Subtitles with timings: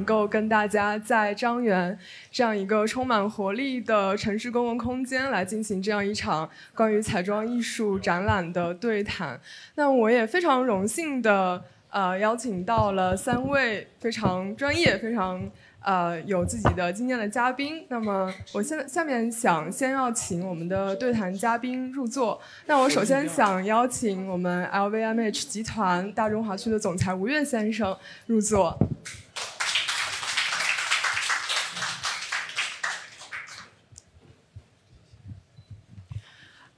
[0.00, 1.98] 能够跟大家在张园
[2.32, 9.38] 这样一个充满活力的城市公共空间来进行这样一场关于彩妆艺术展览的对谈。
[9.74, 15.38] 那我也非常荣幸的呃邀请到了三位非常专业、非常。
[15.82, 17.86] 呃，有自己的经验的嘉宾。
[17.88, 22.38] 那么，我现在下面想先要请我们的对谈嘉宾入座。
[22.66, 28.78] 那我首先想邀请我们 LVMH 集团大中华区的总裁吴越先生入座。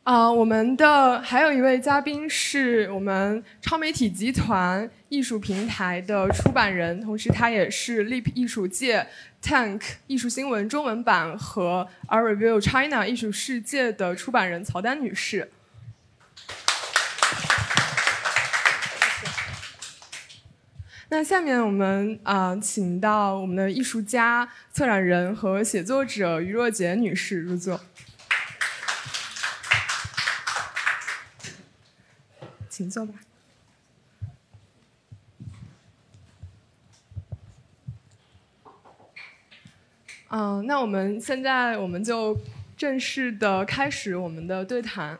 [0.04, 9.06] 啊，我们的还有一位嘉宾是我们超媒体集团艺术平台的出版人，同时他也是 Leap 艺术界
[9.40, 15.52] Tank 艺术新闻中文版和 a r Review China 艺术世界的出版人曹丹女士。
[21.10, 27.80] 那下面我们啊，请到我们的艺术家、策展人和写作者于若杰女士入座。
[32.72, 33.12] 请坐吧。
[40.30, 42.34] 嗯，那我们现在我们就
[42.78, 45.18] 正式的开始我们的对谈。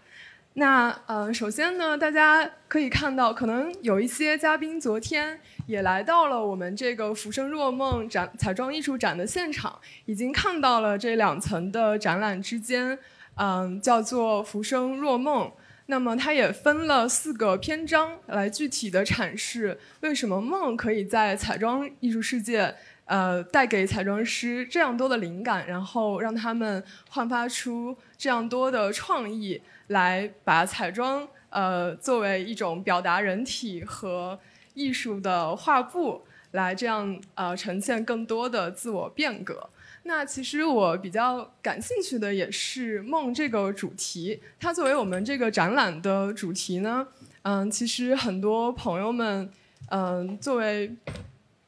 [0.54, 12.98] 那呃，首先呢，大家可以看到，可能有一些嘉宾昨天也来到了我们这个《浮生若梦》展彩妆艺术展的现场，已经看到了这两层的展览之间，
[13.34, 15.48] 嗯，叫做《浮生若梦》。
[15.92, 34.40] 那么它也分了四个篇章来具体的阐释为什么梦可以在彩妆艺术世界，呃，带给彩妆师这样多的灵感，然后让他们焕发出这样多的创意，来把彩妆呃作为一种表达人体和
[34.72, 39.68] 艺术的画布，来这样呃呈现更多的自我变革。
[40.04, 44.40] 那其实我比较感兴趣的也是梦这个主题。
[44.58, 47.06] 它作为我们这个展览的主题呢，
[47.42, 49.48] 嗯，其实很多朋友们，
[49.90, 50.96] 嗯，作为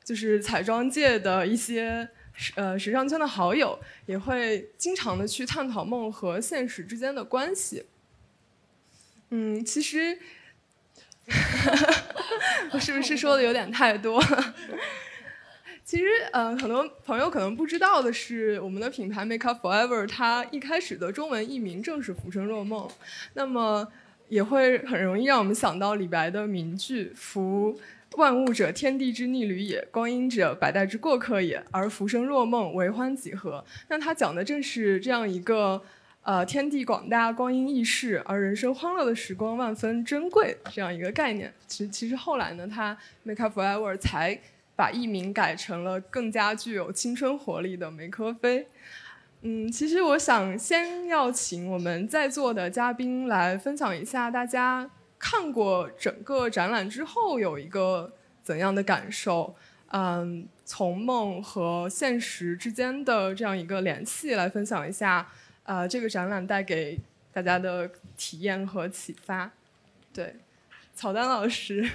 [0.02, 2.08] 就是彩妆界的一些
[2.56, 7.86] 呃时尚圈的好友，也会经常的去探讨梦和现实之间的关系。
[9.30, 10.18] 嗯，其实
[12.72, 14.20] 我是不是说的有点太多？
[15.84, 22.88] 其实，嗯，很多朋友可能不知道的是，我们的品牌 Make Up Forever，它一开始的中文译名正是《浮生若梦》，
[23.34, 23.86] 那么
[24.30, 27.78] 也会很容易让我们想到李白的名句：“浮
[28.16, 31.62] 万物者，天地之逆旅也；光阴者，百代之过客也。
[31.70, 35.82] 而浮生若梦，为欢几何？”那它讲的正是这样一个，
[36.22, 41.52] 呃，天地广大，光阴易逝，而人生欢乐的时光万分珍贵这样一个概念。
[41.66, 44.40] 其实，其实后来呢，它 Make Up Forever 才。
[44.76, 48.66] 把艺名改成了更加具有青春活力的梅科菲。
[49.42, 59.54] 嗯，其实我想先要请我们在座的嘉宾来分享一下，大家看过整个展览之后有一个怎样的感受？
[59.88, 65.30] 嗯，从梦和现实之间的这样一个联系来分享一下，
[65.62, 66.98] 呃，这个展览带给
[67.32, 69.52] 大家的体验和启发。
[70.12, 70.36] 对，
[70.94, 71.88] 草丹老师。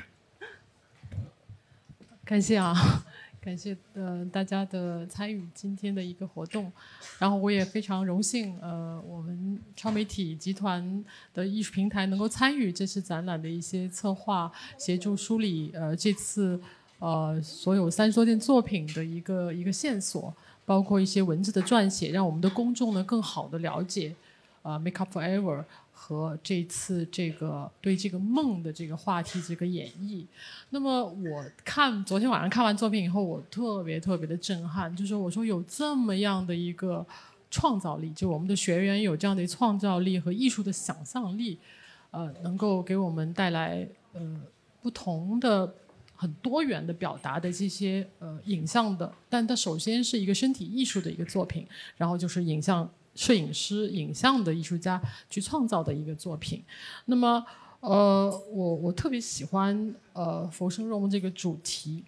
[2.29, 2.75] 感谢啊，
[3.41, 6.71] 感谢呃大家的参与今天的一个活动，
[7.17, 11.03] 然后我也非常荣幸呃我们超媒体集团
[11.33, 16.61] 的艺术平台能够参与这次展览的一些策划，协助梳理呃这次
[16.99, 20.31] 呃所有三十多件作品的一个一个线索，
[20.65, 24.13] 包括一些文字的撰写，让我们的公众呢更好的了解
[24.61, 25.65] 呃 Make Up Forever。
[26.01, 30.25] 和这次这个对这个梦的这个话题这个演绎，
[30.69, 37.05] 那么我看昨天晚上看完作品以后，我特别特别的震撼，就是我说有这么样的一个
[37.51, 41.59] 创造力，就我们的学员有这样的创造力和艺术的想象力，
[42.11, 44.41] 呃，能够给我们带来呃
[44.81, 45.75] 不同的
[46.15, 51.67] 很多元的表达的这些呃影像的，但它首先是一个身体艺术的一个作品，
[51.97, 52.89] 然后就是影像。
[53.19, 56.63] 摄影师、影像的艺术家去创造的一个作品。
[57.03, 57.45] 那么，
[57.81, 62.05] 呃，我我特别喜欢呃《浮生若梦》这个主题。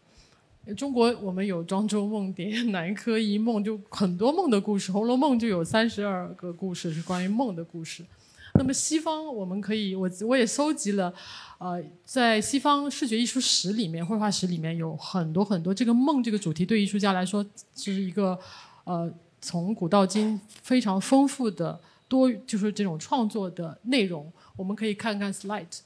[0.77, 4.89] 中国我们有庄周梦蝶、南柯一梦，就很多梦的故事。
[4.93, 8.05] 《红楼梦》就有三十二个故事是关于梦的故事。
[8.53, 11.13] 那么西方我们可以，我我也搜集了，
[11.57, 18.39] 呃，在西方视觉艺术史里面、绘画史里面有很多很多这个梦这个主题，对艺术家来说是一个
[18.85, 19.11] 呃。
[19.41, 25.79] 从古到今非常丰富的多就是这种创作的内容，我们可以看看 slide。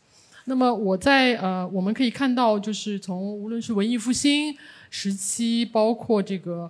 [0.47, 4.55] 那么我在呃，我们可以看到，就是从无论是文艺复兴
[4.91, 6.69] 时期，包括这个，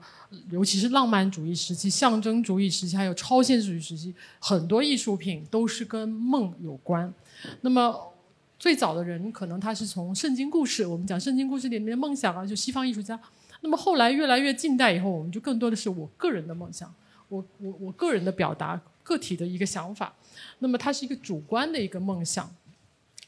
[0.50, 7.14] 尤其是浪漫主义时期、象征主义时期，还有超现实主义时期，很多艺术品都是跟梦有关。
[7.60, 8.14] 那么
[8.58, 13.20] 最早的人可能他是从圣经故事，我们讲圣经故事里面的梦想啊，就西方艺术家。
[13.66, 16.94] 那么后来越来越近代以后，我们就更多的是我个人的梦想，
[17.30, 20.14] 我我我个人的表达，个体的一个想法。
[20.60, 22.48] 那么它是一个主观的一个梦想。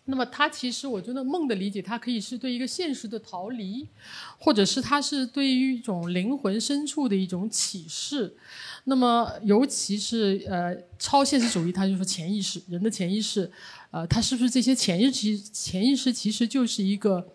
[0.05, 3.87] 那么它其实我觉得梦的理解，它可以是对一个现实的逃离，
[4.37, 8.37] 或者是它是对于一种灵魂深处的一种启示。
[8.83, 13.51] 那么尤其是呃超现实主义，它就说潜意识，人的潜意识。
[13.89, 15.35] 呃，它是不是这些潜意识？
[15.51, 17.27] 潜意识其实就是一个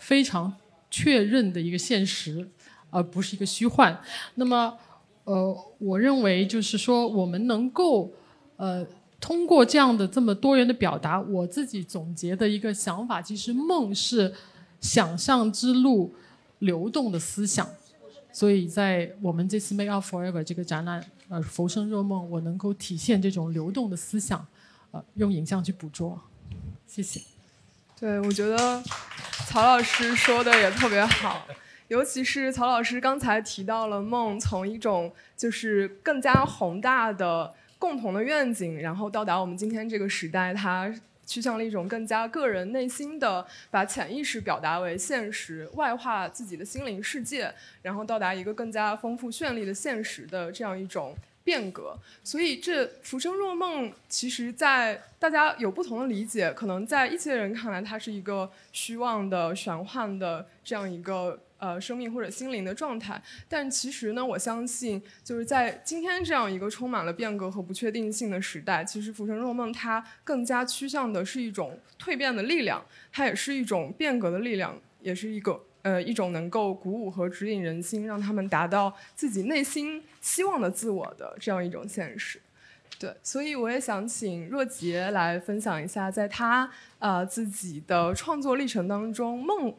[0.00, 0.52] 非常
[0.90, 2.48] 确认的一个现实，
[2.90, 3.98] 而不是一个虚幻。
[4.34, 4.76] 那么，
[5.24, 8.12] 呃，我认为就是说，我们能够
[8.56, 8.86] 呃
[9.20, 14.32] 通过这样的这么多元的表达，我自己总结的一个想法，其实梦是
[14.80, 16.14] 想象之路
[16.60, 17.68] 流动的思想。
[18.32, 24.46] 所以在我们这次 Make Up Forever 这个展览，呃，浮生若梦，我能够体现这种流动的思想。
[24.90, 26.18] 呃，用影像去捕捉，
[26.86, 27.20] 谢谢。
[28.00, 28.82] 对，我觉得
[29.48, 31.46] 曹老师说的也特别好，
[31.88, 47.50] 尤其是曹老师刚才提到了梦，从一种就是更加宏大的共同的愿景，然后到达我们今天这个时代，它趋向了一种更加个人内心的，把潜意识表达为现实，外化自己的心灵世界，
[47.80, 51.16] 然后到达一个更加丰富绚丽的现实的这样一种。
[51.48, 63.22] 变革，所以这《浮生若梦》其实，在大家有不同的理解，可能在一些人看来，它是一个虚妄的、玄幻的这样一个呃生命或者心灵的状态。
[63.48, 75.64] 但其实呢，我相信，就是在今天这样一个充满了变革和不确定性的时代，其实《浮生若梦》它更加趋向的是一种蜕变的力量，它也是一种变革的力量，也是一个。
[75.88, 82.38] 呃，一种能够鼓舞和指引人心，让他们达到自己内心希望的自我的这样一种现实。
[82.98, 89.74] 对，所以我也想请若杰来分享一下，在他呃自己的创作历程当中，梦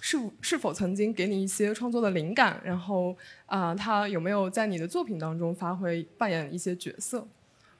[0.00, 2.60] 是是否曾经给你一些创作的灵感？
[2.62, 3.16] 然后
[3.46, 7.26] 啊，他有没有在你的作品当中发挥扮演一些角色？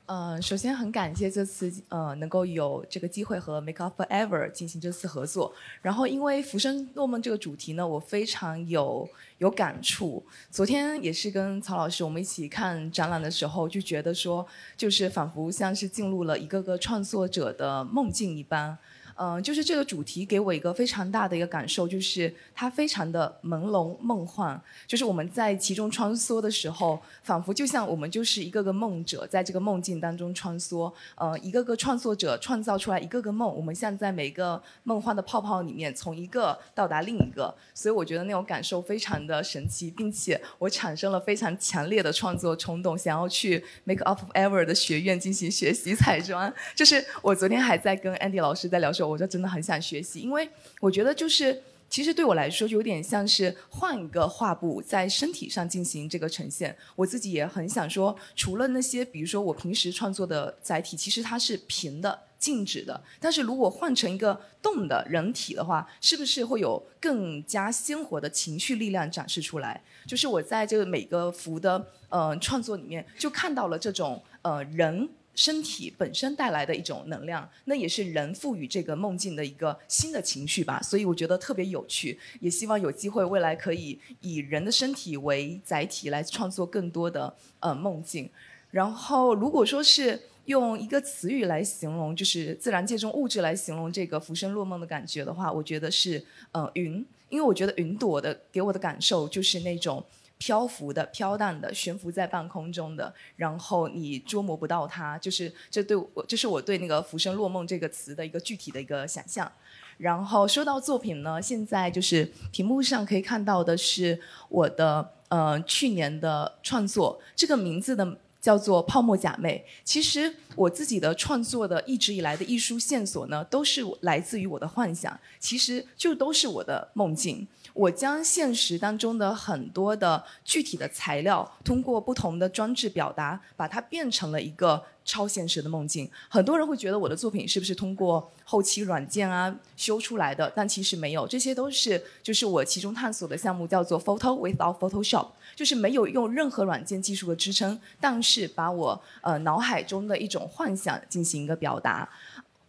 [0.08, 5.52] 呃，首先很感谢这次呃能够有这个机会和 Make Up Forever 进行这次合作。
[5.82, 9.06] 然后因为《浮生若梦》这个主题呢，我非常有
[9.36, 10.24] 有感触。
[10.50, 14.46] 昨天也是跟曹老师我们一起看展览的时候，就觉得说，
[14.78, 18.78] 就是仿佛像是进入了一个个创作者的梦境一般。
[19.20, 24.60] 嗯，就是这个主题给我一个非常大的一个感受，就是它非常的朦胧梦幻。
[24.86, 30.92] 就是我们在其中穿梭的时候，仿佛就像我们就是一个个梦者，在这个梦境当中穿梭。
[31.16, 37.52] 呃，一个个创作者创造出来一个个梦，我们像在每个梦幻的泡泡里面，从一个到达另一个。
[37.74, 46.54] 所以我觉得那种感受非常的神奇，并且我产生了非常强烈的创作冲动，想要去 Make Up Ever 的学院进行学习彩妆。
[46.76, 49.07] 就是我昨天还在跟 Andy 老师在聊说。
[49.08, 50.48] 我就真的很想学习，因为
[50.80, 56.76] 我觉得就是，其实对我来说有点像是换一个画布在身体上进行这个呈现。
[56.94, 63.02] 我自己也很想说，除了那些比如说我平时创作的载体，其实它是平的、静止的。
[63.18, 69.82] 但是如果换成一个动的人体的话，是不是会有更加鲜活的情绪力量展示出来？
[70.06, 75.08] 就是我在这个每个幅的呃创作里面，就看到了这种呃人。
[75.38, 80.82] 身体本身带来的一种能量，那也是人赋予这个梦境的一个新的情绪吧。
[80.82, 88.28] 所以我觉得特别有趣，也希望有机会未来可以以人的身体为载体来创作更多的呃梦境。
[88.72, 100.04] 然后如果说是用一个词语来形容，就是自然界中物质来形容这个浮生若梦的感觉的话，我觉得是呃云，因为我觉得云朵的给我的感受就是那种。
[100.38, 109.50] 漂浮的、飘荡的、悬浮在半空中的，然后你捉摸不到它，就是这对我，这是我对那个“浮生若梦”这个词的一个具体的一个想象。
[109.98, 119.58] 然后说到作品呢，现在就是屏幕上可以看到的是我的呃去年的创作，这个名字的叫做《泡沫假寐》。
[119.82, 127.48] 其实我自己的创作的一直以来的艺术线索呢，都是来自于我的幻想，其实就都是我的梦境。
[127.78, 136.10] 我将现实当中的很多的具体的材料，通过不同的装置表达，把它变成了一个超现实的梦境。
[136.28, 140.52] 很多人会觉得我的作品是不是通过后期软件啊修出来的？
[140.56, 152.08] 但其实没有，这些都是就是我其中探索的项目，叫做 Photo without Photoshop，就是没有用任何软件技术的支撑，但是把我呃脑海中的一种幻想进行一个表达。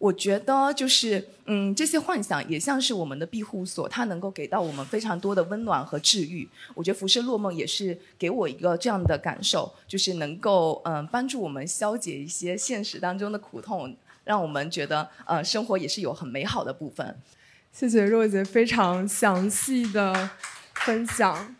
[0.00, 6.48] 我觉得就是，嗯，这些幻想也像是我们的庇护所，它能够给到我们非常多的温暖和治愈。
[6.74, 17.18] 我觉得《浮生若梦》也是给我一个这样的感受，就是能够嗯帮助我们消解一些现实当中的苦痛，让我们觉得呃生活也是有很美好的部分。
[17.70, 20.30] 谢谢若姐非常详细的
[20.76, 21.54] 分享。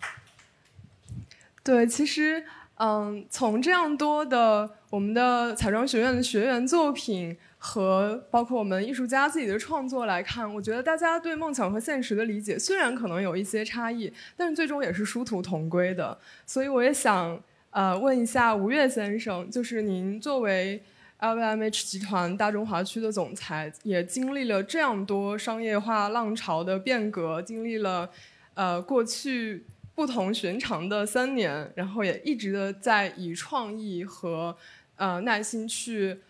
[1.63, 7.37] 对，其实嗯，从这样多的我们的彩妆学院的学员作品。
[7.63, 16.19] 和包括我们艺术家自己的创作来看，我觉得大家对梦想和现实的理解虽然可能有一些差异，但是最终也是殊途同归的。
[16.47, 17.39] 所以我也想
[17.69, 20.83] 呃问一下吴越先生，就是您作为
[21.19, 28.09] LVMH 集团大中华区的总裁，也经历了这样多商业化浪潮的变革，经历了
[28.55, 34.57] 呃过去不同寻常的三年，然后也一直的在以创意和
[34.97, 36.21] 呃耐心去。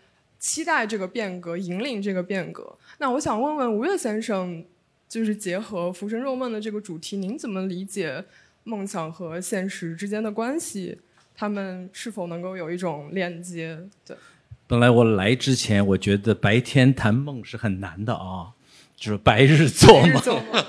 [0.41, 2.75] 期待这个变革，引领这个变革。
[2.97, 4.65] 那我想问问吴越先生，
[5.07, 8.25] 就是结合《浮生若梦》的这个主题，您怎么理解
[8.63, 10.99] 梦想和现实之间的关系？
[11.35, 13.79] 他们是否能够有一种链接？
[14.03, 14.17] 对。
[14.65, 18.49] 本来我来之前，我觉得白天谈梦是很难的啊，
[18.95, 20.21] 就是白日做梦。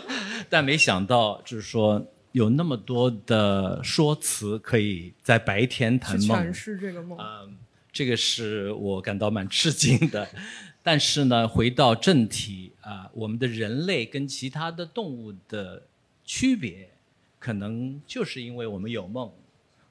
[0.51, 7.19] 但没想到，就是说有那么多的说辞可以在白天谈梦，诠释这个梦。
[7.19, 7.57] 嗯。
[7.93, 10.27] 这个是我感到蛮吃惊的，
[10.83, 15.83] 但是呢，回到正题啊，我们的人类跟其他的动物的
[16.25, 16.89] 区别，
[17.39, 19.31] 可能就是因为我们有梦，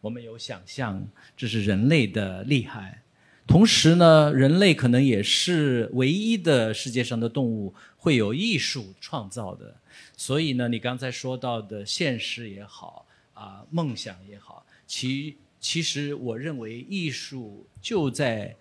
[0.01, 3.03] 我们有想象，这是人类的厉害。
[3.46, 9.75] 同时呢，人类可能也是唯一的世界上的动物会有艺术创造的。
[10.17, 13.05] 所以呢，你刚才说到的现实也好
[13.36, 15.38] 啊，梦想也好，其。
[15.62, 18.56] 其实，我认为艺术就在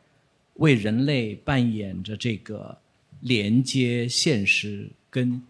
[0.57, 2.77] 为人类扮演着这个
[3.23, 5.43] 连接现实跟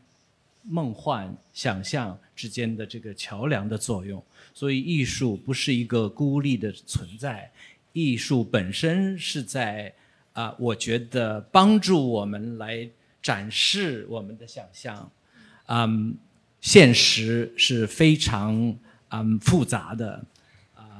[0.62, 4.22] 梦幻想象之间的这个桥梁的作用。
[4.54, 7.50] 所以，艺术不是一个孤立的存在，
[7.92, 9.92] 艺术本身是在
[10.32, 12.88] 啊，我觉得帮助我们来
[13.20, 15.10] 展示我们的想象。
[15.66, 16.16] 嗯，
[16.60, 18.78] 现实是非常
[19.08, 20.24] 嗯复杂的。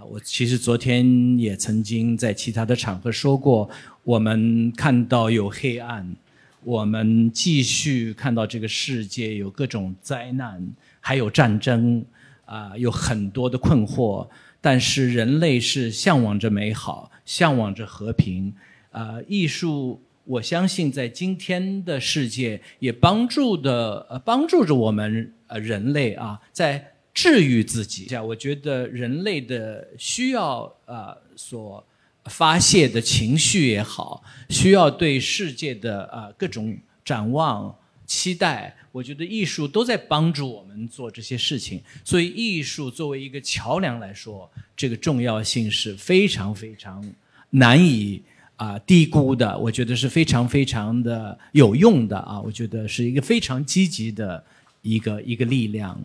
[0.08, 3.68] 我其实昨天也曾经在其他的场合说过，
[4.02, 6.16] 我们看到有黑暗，
[6.64, 10.66] 我们继续看到这个世界有各种灾难，
[11.00, 12.04] 还有战争，
[12.44, 14.26] 啊，有很多的困惑。
[14.60, 18.52] 但是人类是向往着美好，向往着和平。
[18.90, 26.92] 啊，艺术，我相信在今天的世界也帮助的，呃，帮助着我们呃人类啊，在。
[27.12, 31.84] 治愈自己，我觉得人类的需要啊，所
[32.26, 37.74] 发泄的情绪也好，需要对世界的啊各种展望、
[38.06, 41.82] 期待，我觉得艺术都在帮助我们做这些事情。
[42.04, 47.04] 所以，艺术作为一个桥梁来说，这个重要性是非常非常
[47.50, 48.22] 难以
[48.56, 49.58] 啊低估的。
[49.58, 54.44] 我觉得是非常非常的有用的啊，我觉得是一个非常积极的
[54.82, 56.00] 一个一个力量。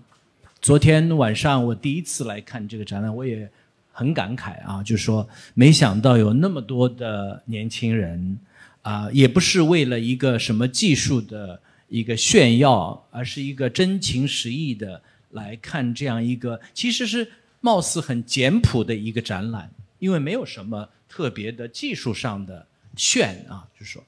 [0.65, 3.47] 昨天晚上我第一次来看这个展览，我也
[3.91, 8.39] 很感慨啊，就是说没想到有那么多的年轻人，
[8.81, 14.99] 啊，也不是为了一个什么技术的一个炫耀，而是一个真情实意的
[15.33, 17.31] 来看这样一个其实是
[17.61, 19.69] 貌似很简朴的一个展览，
[19.99, 24.03] 因为没有什么特别的技术上的炫啊，就是说。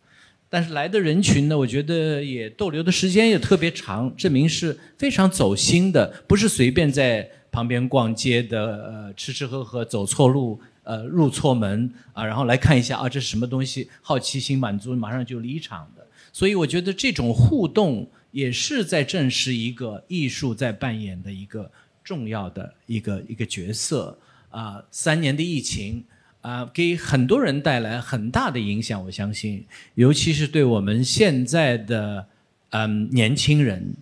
[0.49, 16.07] 但是来的人群呢，我觉得也逗留的时间也特别长，证明是非常走心的，不是随便在旁边逛街的，呃，吃吃喝喝，走错路，呃，入错门啊，然后来看一下啊，这是什么东西，好奇心满足，马上就离场的。
[16.31, 21.69] 所以我觉得这种互动也是在证实一个艺术在扮演的一个
[22.03, 24.17] 重要的一个一个角色
[24.49, 24.81] 啊。
[24.91, 26.05] 三年的疫情。
[26.47, 32.25] 啊，给很多人带来很大的影响，我相信，尤其是对我们现在的
[32.69, 33.93] 嗯年轻人，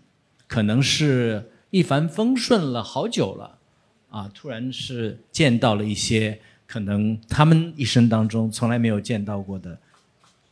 [0.45, 3.57] 可能是一帆风顺了好久了，
[4.11, 9.75] 啊，突然是见到了一些可能他们一生当中从来没有见到过的，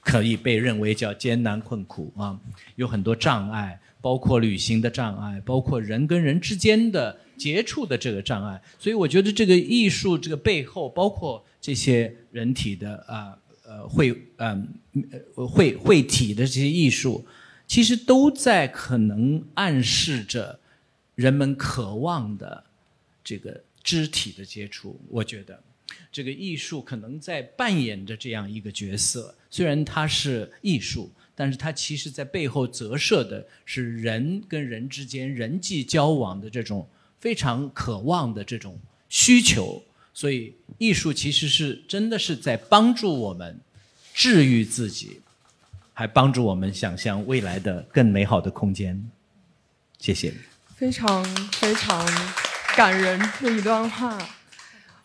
[0.02, 2.40] 可以被认为叫艰难困苦啊，
[2.76, 11.46] 有很多障碍，包括旅行的障碍，包括人跟人之间的接触的这个障碍，所以我觉得这个艺术这个背后包括。
[11.64, 14.68] 这些人体的啊呃会嗯
[15.34, 17.26] 会会体的这些艺术，
[17.66, 20.60] 其实都在可能暗示着
[21.16, 22.62] 人们渴望的
[23.24, 25.00] 这个肢体的接触。
[25.08, 25.58] 我觉得
[26.12, 29.34] 这个艺术可能在扮演着这样一个角色。
[29.50, 36.86] 虽然它是艺术，但是它其实在背后折射的是人跟人之间人际交往的这种
[37.22, 38.78] 非常渴望的这种
[39.08, 39.82] 需求。
[40.16, 43.60] 所以，艺术其实是真的是在帮助我们
[44.14, 45.22] 治愈自己，
[45.92, 49.10] 还帮助我们想象未来的更美好的空间。
[49.98, 50.32] 谢谢。
[50.76, 52.06] 非常非常
[52.76, 54.16] 感人的一段话。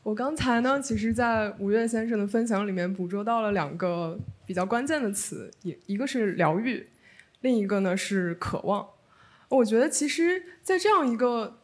[0.02, 6.86] 我刚才呢，其实，在吴越先生的分享里面捕捉到了两个比较关键的词，一一个是疗愈，
[7.40, 8.86] 另一个呢是渴望。
[9.48, 11.58] 我觉得，其实，在这样一个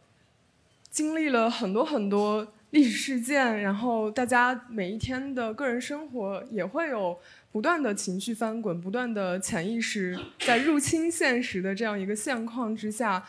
[0.91, 2.54] 经历了很多很多。
[2.75, 7.17] 历史事件，然后大家每一天的个人生活也会有
[7.53, 13.25] 不断的情绪翻滚，不断的潜意识在入侵现实的这样一个现况之下，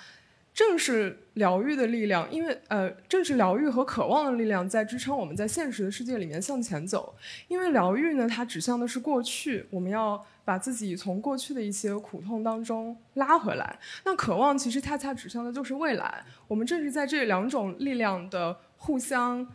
[0.52, 7.16] 正是疗愈的力量，因为呃，正是疗愈和渴望的力量在支撑我们在现实的世界里面向前走。
[7.48, 13.78] 因为疗愈呢，它指向的是过去，我们要把自己从过去的一些苦痛当中拉回来。
[14.06, 16.26] 那渴望其实恰恰指向的就是未来。
[16.48, 18.58] 我们正是在这两种力量的。
[18.86, 19.48] 互相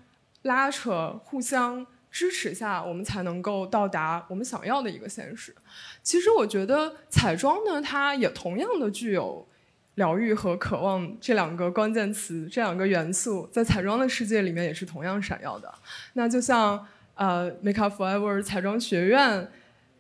[0.43, 5.55] 拉扯、互相支持下，我们才能够到达我们想要的一个现实。
[6.03, 9.47] 其实，我觉得彩妆呢，它也同样的具有
[9.95, 15.73] 疗愈和渴望这两个关键词、这两个元素，在彩妆的世界里面也是同样闪耀的。
[16.15, 16.85] 那就像
[17.15, 19.49] 呃，Make Up Forever 彩妆学院，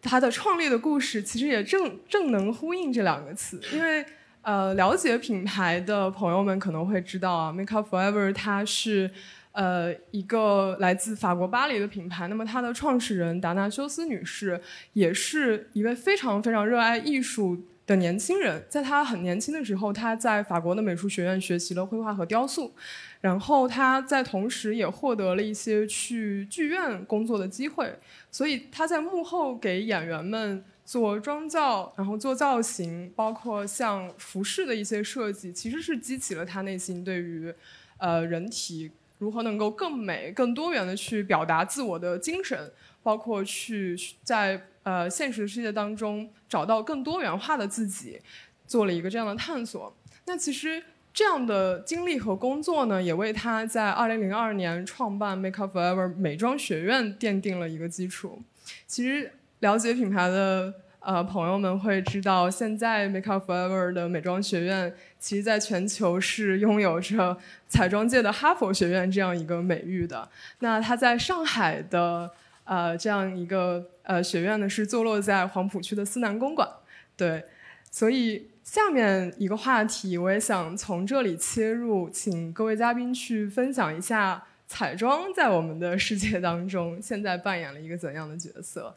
[0.02, 4.04] 它的创立的故事，其实也正正能呼应这两个词，因为。
[4.42, 9.10] 呃，了解品牌的朋友们可能会知道啊，Make Up Forever 它是
[9.52, 12.26] 呃一个来自法国巴黎的品牌。
[12.28, 14.62] 那么它的创始人达纳修斯女士
[14.94, 18.64] 也是一位非常非常热爱艺术的年轻人。
[18.66, 22.72] 在她很年轻的时候，她在法国的美术学院学习了绘画和雕塑，
[23.20, 27.94] 然后她在同时也获得了一些去剧院工作的机会。
[28.30, 30.64] 所以她在幕后给演员们。
[30.90, 37.54] 做妆造，然后做造型，包括像服饰的一些设计，其实是激起了他内心对于，
[37.98, 42.72] 呃，人体如何能够更美、更多元的去表达自我的精神，
[43.04, 48.20] 包括去在呃现实世界当中找到更多元化的自己，
[48.66, 49.94] 做了一个这样的探索。
[50.26, 50.82] 那其实
[51.14, 58.42] 这样的经历和工作呢，也为他在二零零二年创办 Make Up Forever 美妆学院奠定了一个基础。
[58.88, 59.34] 其实。
[59.60, 67.36] 了解品牌的呃朋友们会知道，现在 Make Up Forever 的美妆学院，其实在全球是拥有着
[67.68, 70.28] 彩妆界的哈佛学院这样一个美誉的。
[70.58, 72.30] 那它在上海的
[72.64, 76.68] 呃这样一个呃学院呢，是坐落在黄浦区的思南公馆。
[77.16, 77.44] 对，
[77.90, 88.94] 所以下面一个话题，我也想从这里切入，请各位嘉宾去分享一下彩妆在我们的世界当中现在扮演了一个怎样的角色。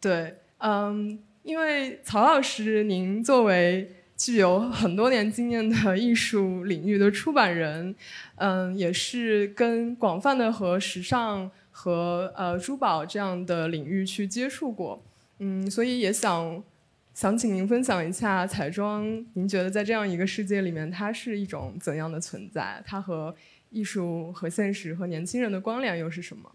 [0.00, 7.94] 对，嗯，因为曹老师，您作为具有很多年经验的艺术领域的出版人，
[8.36, 15.02] 嗯，也是跟广泛的和时尚和呃珠宝这样的领域去接触过，
[15.38, 16.62] 嗯，所以也想
[17.12, 22.82] 想请您分享一下彩妆，您觉得在这样一个世界里面，它是一种怎样的存在？
[22.86, 23.34] 它和
[23.68, 26.50] 艺术、和现实、和年轻人的关联又是什么？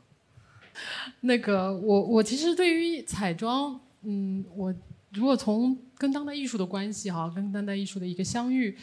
[1.22, 4.74] 那个，我我其实对于彩妆，嗯，我
[5.12, 8.78] 如果从跟当代艺术的关系哈，跟当代艺术的一个相遇，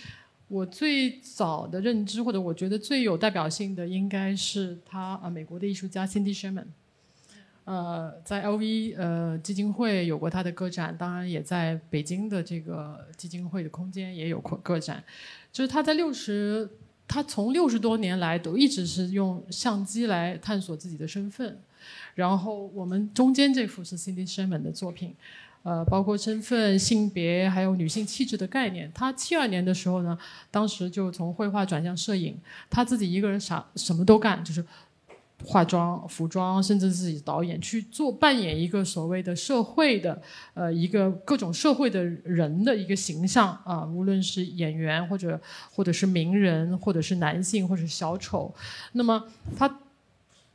[0.49, 6.67] 我最早的认知或者我觉得最有代表性的，应该是他啊，美国的艺术家 Cindy Sherman，
[7.65, 15.05] 呃，在 LV 呃基金会有过他的个展，当然也在北京的这个基金会的空间也有过个展，
[15.53, 16.69] 就是他在六十，
[17.07, 21.61] 他从六十多年来都一直是用相机来探索自己的身份。
[22.15, 25.15] 然后我们中间这幅是 Cindy Sherman 的作品，
[25.63, 28.91] 呃，包括身份、性别，还有女性气质的概念。
[28.93, 30.19] 他七二年的时候呢，
[30.51, 32.37] 当时就从绘画转向摄影，
[32.69, 34.65] 他自己一个人啥什么都干，就是
[35.45, 40.21] 化妆、服装，甚至自己导演去做扮演一个所谓的社会的
[40.55, 45.41] 呃一个各种社会的人的一个形象啊，无论是演员或者
[45.73, 48.53] 或者是名人，或者是男性，或者是小丑，
[48.93, 49.25] 那么
[49.57, 49.79] 他。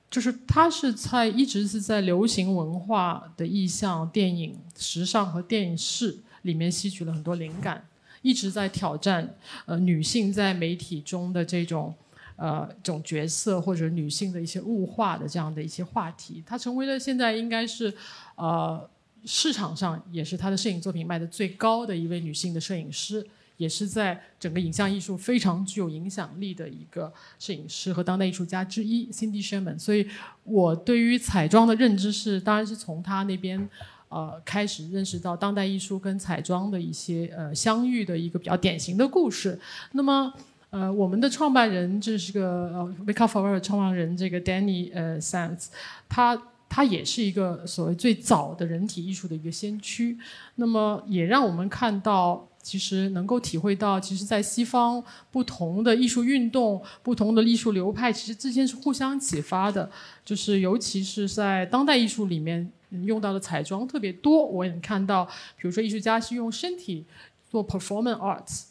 [0.09, 7.85] 就是他是在一直是在流行文化的意象、电影、时尚和电影视里面吸取了很多灵感，
[8.21, 11.93] 一直在挑战呃女性在媒体中的这种
[12.37, 16.41] 呃种角色或者女性的一些物化的这样的一些话题。
[16.45, 17.93] 他成为了现在应该是
[18.35, 18.89] 呃
[19.25, 23.27] 市场上也是他的摄影作品卖的最高的一位女性的摄影师。
[23.57, 29.77] 也是在整个影像艺术非常具有影响力的一个摄影师和当代艺术家之一，Cindy Sherman。
[29.77, 30.07] 所以
[30.43, 33.67] 我对于彩妆的认知是，当然是从他那边，
[34.09, 39.59] 呃开始认识到当代艺术跟彩妆的一些呃相遇的一个比较典型的故事。
[39.91, 40.31] 那么
[40.69, 45.67] 呃，我们的创办人这是个呃 Make Up For Ever 创办人这个 Danny 呃 Sands，
[46.09, 50.17] 他他也是一个所谓最早的人体艺术的一个先驱。
[50.55, 55.01] 那么也让我们看到，其实能够体会到，其实，在西方
[55.31, 59.89] 不同的艺术运动、不同的艺术流派，其实之间是互相启发的。
[60.25, 62.69] 就是尤其是在当代艺术里面
[63.05, 64.45] 用到的彩妆特别多。
[64.45, 65.23] 我也看到，
[65.55, 67.05] 比如说艺术家是用身体
[67.49, 68.63] 做 performance arts，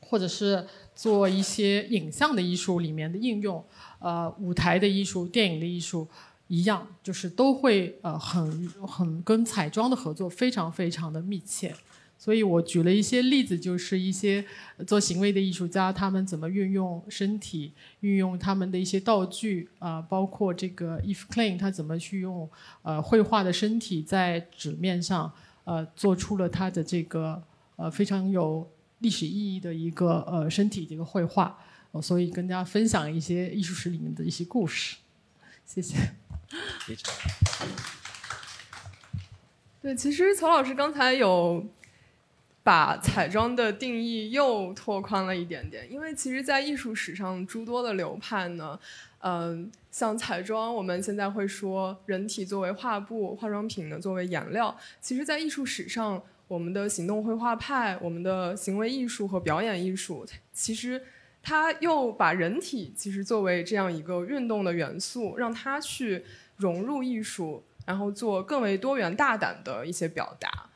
[0.00, 3.64] 或者是做一些影像的艺术里面的应用，
[4.00, 6.06] 呃，舞台的艺术、电影的艺术
[6.48, 11.74] 一样，就是都会呃很很跟彩妆的合作非常非常的密切。
[12.22, 14.44] 所以我举了一些例子，就是一些
[14.86, 22.48] 做行为的艺术家，他们怎么运用身体，运用他们的一些道具啊，包括这个 Eve Klein，他怎么去用
[22.82, 25.32] 呃绘画的身体在纸面上
[25.64, 27.42] 呃做出了他的这个
[27.74, 31.58] 呃非常有历史意义的一个呃身体这个绘画，
[32.00, 34.98] 所以跟大家分享一些艺术史里面的一些故事，
[35.66, 35.96] 谢谢。
[39.82, 41.66] 对，其实曹老师刚才有。
[42.64, 48.78] 把彩妆的定义又拓宽了一点点，因为其实，在艺术史上诸多的流派呢，
[49.18, 54.76] 嗯，像彩妆，我们现在会说人体作为画布，化妆品呢作为颜料。
[55.00, 61.02] 其实，在艺术史上，我们的行动绘画派、我们的行为艺术和表演艺术，其实
[61.42, 66.24] 它又把人体其实作为这样一个运动的元素，让它去
[66.58, 70.68] 融入艺术，然后做更为多元大胆的一些表达。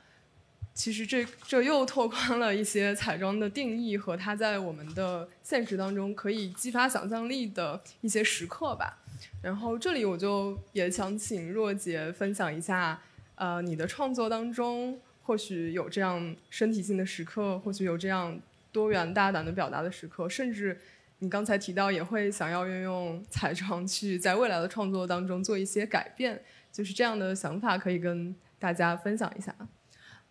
[0.77, 8.99] 其实这这又拓宽了一些彩妆的定义和它在我们的现实当中可以激发想象力的一些时刻吧。
[9.43, 13.01] 然后这里我就也想请若杰分享一下，
[13.37, 18.39] 呃，你的创作当中或许有这样身体性的时刻，或许有这样
[18.71, 20.79] 多元大胆的表达的时刻，甚至
[21.21, 29.57] 你刚才提到也会想要运用彩妆去在未来的创作当中做一些改变，就是这样的想法可以跟大家分享一下。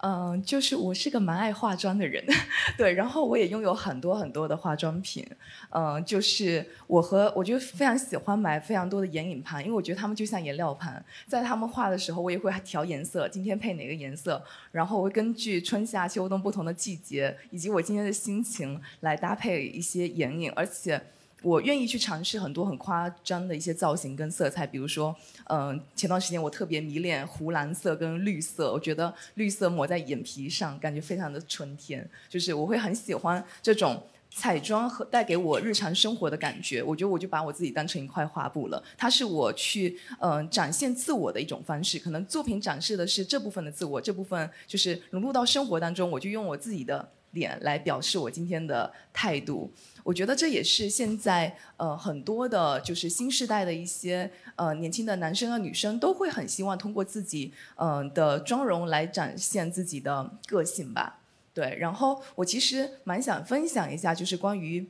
[0.08, 2.24] 嗯，就是我是个蛮爱化妆的人，
[2.78, 5.26] 对，然后我也拥有很多很多的化妆品，
[5.72, 14.40] 嗯，就是我和我就非常喜欢买非常多的眼影盘，因为我觉得它们就像颜料盘，在他们画的时候，我也会调颜色，今天配哪个颜色，
[14.72, 21.02] 然后我会根据春夏秋冬不同的季节以及我今天的心情来搭配一些眼影，而且。
[21.46, 25.16] 我愿意去尝试很多很夸张的一些造型跟色彩，比如说，
[25.48, 32.10] 嗯，前段时间我特别迷恋湖蓝色跟绿色，我觉得绿色抹在眼皮上，感觉非常的春天。
[32.28, 36.82] 就是我会很喜欢这种彩妆和带给我日常生活的感觉。
[36.82, 42.00] 我觉得我就把我自己当成一块画布了，它是我去嗯展现自我的一种方式。
[42.00, 49.72] 可能作品展示的是这部分的自我，这部分就是融入到生活当中，我就用我自己的脸来表示我今天的态度。
[50.06, 61.22] 我觉得这也是现在呃很多的，就是新时代的一些呃年轻的男生啊女生都会很希望通过自己嗯的妆容来展现自己的个性吧。
[61.56, 64.88] 对，然后我其实蛮想分享一下，就是关于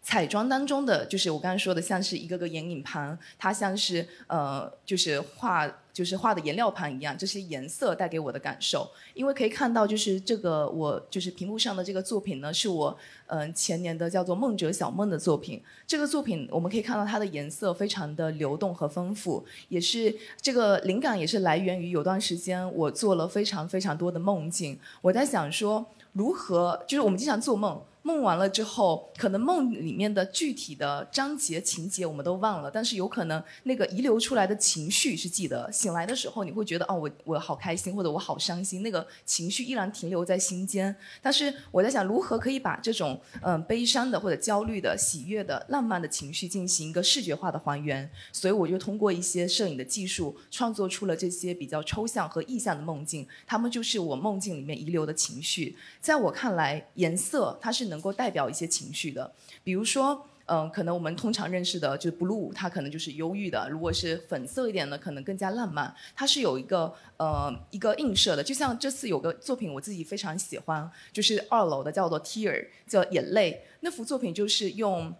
[0.00, 5.70] 彩妆当中的，就是我刚才说的，像是一个个眼影盘，它像是呃就是画。
[5.98, 8.88] 就是画的颜料盘一样，这些颜色带给我的感受。
[9.14, 15.60] 因为可以看到，就是这个我就是屏幕上的这个作品呢，是我嗯前年的叫做《梦者小梦》的作品。
[15.88, 24.78] 这个作品我们可以看到它的颜色非常的流动和丰富，也是这个灵感也是来源于有段时间我做了非常非常多的梦境。
[25.02, 27.82] 我在想说，如何就是我们经常做梦。
[28.08, 35.70] 梦完了之后，可能梦里面的具体的章节情节我们都忘了，但是有可能那个遗留出来的情绪是记得。
[35.70, 40.96] 醒来的时候，你会觉得哦，我我好开心，或者我好伤心，那个情绪依然停留在心间。
[41.20, 48.10] 但是我在想，如何可以把这种嗯悲伤的或者焦虑的、喜悦的、浪漫的情绪进行一个视觉化的还原？
[48.32, 53.28] 所以我就通过一些摄影的技术，创作出了这些比较抽象和意象的梦境。
[53.46, 55.76] 它们就是我梦境里面遗留的情绪。
[56.00, 57.97] 在我看来，颜色它是能。
[57.98, 59.28] 能够代表一些情绪的，
[59.64, 65.92] 比如说，嗯，可能我们通常认识的就是 blue，它可能就是忧郁的；如果是粉色一点的，可能更加浪漫。
[66.14, 73.60] 它是有一个呃一个映射的，就像这次有个作品我自己非常喜欢，就是二楼的叫做 tear，叫眼泪。
[73.80, 75.12] 那幅作品就是用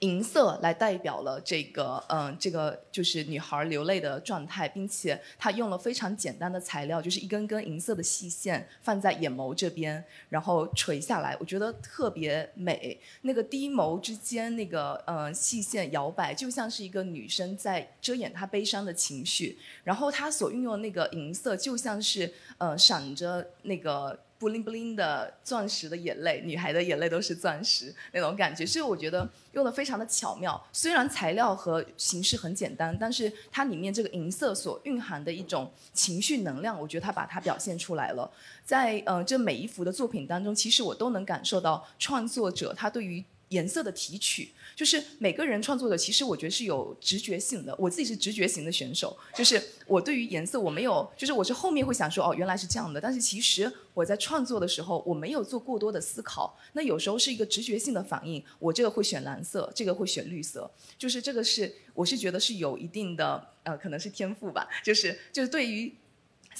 [0.00, 12.98] 银色来代表了这个，嗯，这个就是女孩流泪的状态，并且她用了非常简单的材料，就是一根根银色的细线放在眼眸这边，然后垂下来，我觉得特别美。
[13.22, 19.58] 那个低眸之间那个，呃，细线摇摆，就像是一个女生在遮掩她悲伤的情绪。
[19.84, 24.18] 然后她所运用的那个银色，就像是，呃，闪着那个。
[24.40, 30.58] 布灵布灵的钻石的眼泪，女孩的眼泪都是钻石那种感觉，所以我觉得用的非常的巧妙。
[30.72, 38.32] 虽然材料和形式很简单，但是它里面这个银色所蕴含的一种情绪能量，我觉得它把它表现出来了。
[38.64, 44.52] 在呃这每一幅的作品当中，其实我都能感受到创作者他对于颜色的提取。
[44.80, 47.76] 就是每个人创作的，其实我觉得是有直觉性的。
[47.78, 56.58] 我自己是直觉型的选手，就是我对于颜色我没有，就是我是后面会想说哦原来是这样的，但是其实我在创作的时候我没有做过多的思考。
[56.72, 65.94] 那有时候是一个直觉性的反应，我这个会选蓝色，这个会选绿色，就是这个是我是觉得是有一定的呃可能是天赋吧，就是就是对于。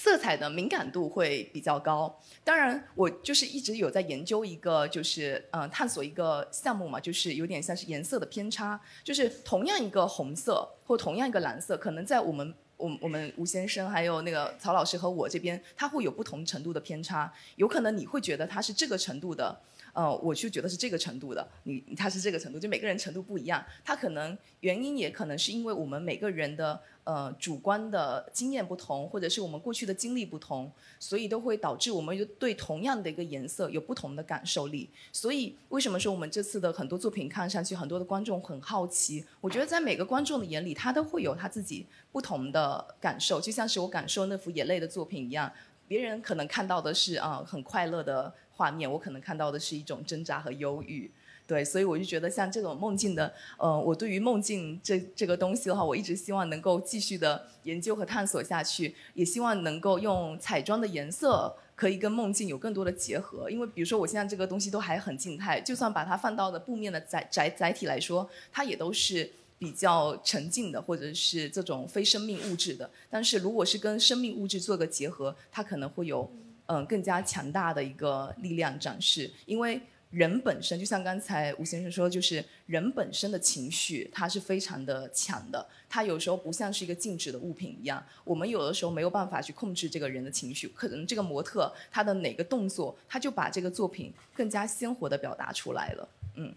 [0.02, 2.18] 色彩的敏感度会比较高。
[2.42, 8.80] 当然，我就是一直有在研究一个，就是嗯，探索一个项目嘛，就是有点像是颜色的偏差。
[9.04, 17.30] 就是同样一个红色或同样一个蓝色，可能在我们我我们吴先生还有那个曹老师和我这边，他会有不同程度的偏差。
[17.56, 19.60] 有可能你会觉得他是这个程度的。
[19.92, 34.88] 呃，我就觉得是这个程度的，你他是这个程度，就每个人程度不一样，他可能原因也可能是因为我们每个人的呃主观的经验不同，或者是我们过去的经历不同，所以都会导致我们对同样的一个颜色有不同的感受力。
[35.12, 39.24] 所以为什么说我们这次的很多作品看上去很多的观众很好奇？
[39.40, 45.50] 我觉得在每个观众的眼里，他都会有他自己不同的感受，就像是我感受那幅眼泪的作品一样，
[45.88, 48.32] 别人可能看到的是啊很快乐的。
[48.60, 51.10] 画面，我可能看到的是一种挣扎和忧郁，
[51.46, 76.30] 对，所以我就觉得像这种梦境的，呃，我对于梦境这这个东西的话，我一直希望能够继续的研究和探索下去，也希望能够用彩妆的颜色可以跟梦境有更多的结合，因为比如说我现在这个东西都还很静态，就算把它放到的布面的载载载体来说，它也都是比较沉静的，或者是这种非生命物质的，但是如果是跟生命物质做个结合，它可能会有。
[76.72, 79.80] 嗯，更加强大的一个力量展示，因为
[80.12, 85.66] 人本身就像刚才吴先生说，就是人本身的情绪，它是非常的强的。
[85.88, 90.68] 它有时候不像是一个静止的物品一样，我们有的时候没有办法去控制这个人的情绪。
[90.68, 96.08] 可能这个模特他的哪个动作，他就把这个作品更加鲜活的表达出来了。
[96.36, 96.54] 嗯，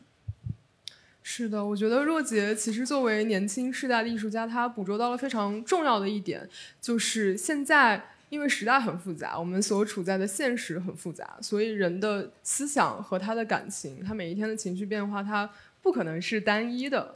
[1.23, 6.47] 是的，我觉得若杰其实作为年轻世代的艺术家，他捕捉到了非常重要的一点，
[6.79, 8.09] 就是现在。
[8.33, 15.47] 因为时代很复杂，我们所处在的现实很复杂，所以人的思想和他的感情，他每一天的情绪变化，他
[15.83, 17.15] 不可能是单一的。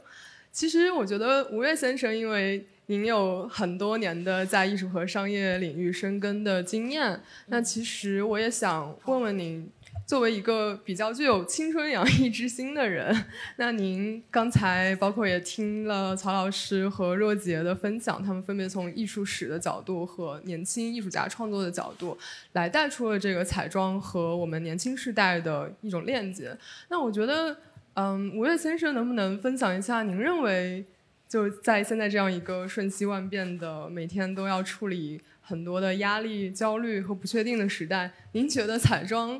[0.52, 9.68] 其实，我觉得吴越先生，因为您有很多年的在艺术和商业领域深耕的经验，那其实我也想问问您。
[10.08, 13.14] 作为一个比较具有青春洋溢之心的人，
[13.56, 22.16] 那您刚才包括也听了曹老师和若杰的分享，他们分别从艺术史的角度和年轻艺术家创作的角度，
[22.52, 26.56] 来带出了这个彩妆和我们年轻世代的一种链接。
[26.88, 27.54] 那我觉得，
[27.92, 30.86] 嗯，吴越先生能不能分享一下，您认为
[31.28, 39.38] 就在现在这样一个瞬息万变的、每天都要处理很多的压力、焦虑和不确定的时代，您觉得彩妆？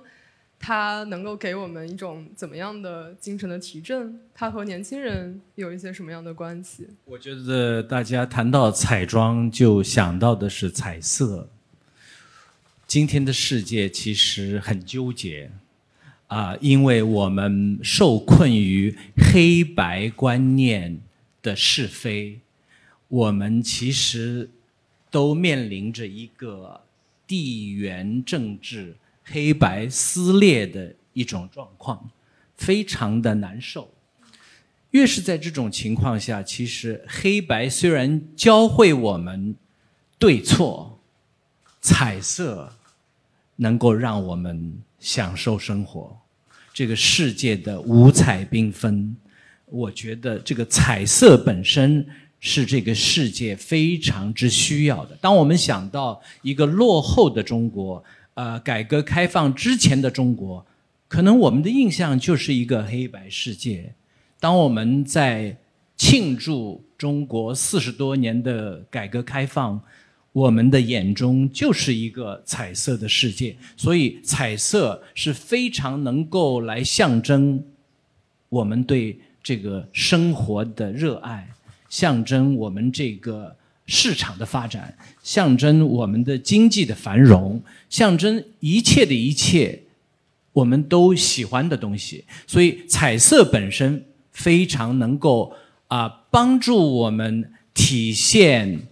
[0.61, 4.21] 它能够给我们一种怎么样的精神的提振？
[4.35, 6.89] 它和年轻人有一些什么样的关系？
[7.05, 11.49] 我觉得大家谈到彩妆，就想到的是彩色。
[12.87, 15.51] 今天的世界其实很纠结，
[16.27, 20.99] 啊，因为我们受困于黑白观念
[21.41, 22.41] 的是非，
[23.09, 24.51] 我们其实
[25.11, 26.81] 都面临着一个
[27.27, 28.97] 地缘政治。
[29.31, 32.11] 黑白撕裂的一种状况，
[32.57, 33.91] 非常的难受。
[34.93, 39.55] 越是在这种情况下，其实黑白虽然教会我们
[40.19, 40.99] 对错，
[41.81, 42.73] 彩色
[43.57, 46.17] 能够让我们享受生活。
[46.73, 49.15] 这个世界的五彩缤纷，
[49.67, 52.07] 我觉得这个彩色本身
[52.41, 55.19] 是这个世界非常之需要的。
[55.21, 58.03] 当我们想到一个落后的中国。
[58.39, 60.65] 呃，改革开放之前的中国，
[61.09, 63.93] 可能我们的印象就是一个黑白世界。
[64.39, 65.57] 当我们在
[65.97, 69.81] 庆祝中国四十多年的改革开放，
[70.31, 73.57] 我们的眼中就是一个彩色的世界。
[73.77, 77.61] 所以，彩色是非常能够来象征
[78.49, 81.49] 我们对这个生活的热爱，
[81.89, 83.57] 象征我们这个
[83.89, 89.83] 市场的发展，象征我们的经济的繁荣，象征一切的一切，
[90.53, 92.25] 我们都喜欢的东西。
[92.47, 95.53] 所以，彩色本身非常能够
[95.89, 98.87] 啊帮助我们体现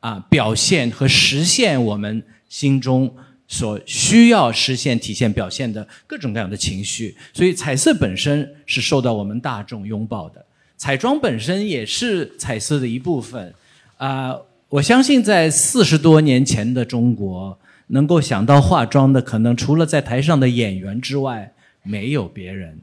[0.00, 3.14] 啊表现和实现我们心中。
[3.52, 10.46] 所需要实现、体现、表现的各种各样的情绪，所以彩色本身是受到我们大众拥抱的。
[10.76, 13.52] 彩妆本身也是彩色的一部分。
[14.00, 17.58] 啊，我相信在四十多年前的中国，
[17.88, 22.78] 能够想到化妆的，可能除了在台上的演员之外，没有别人。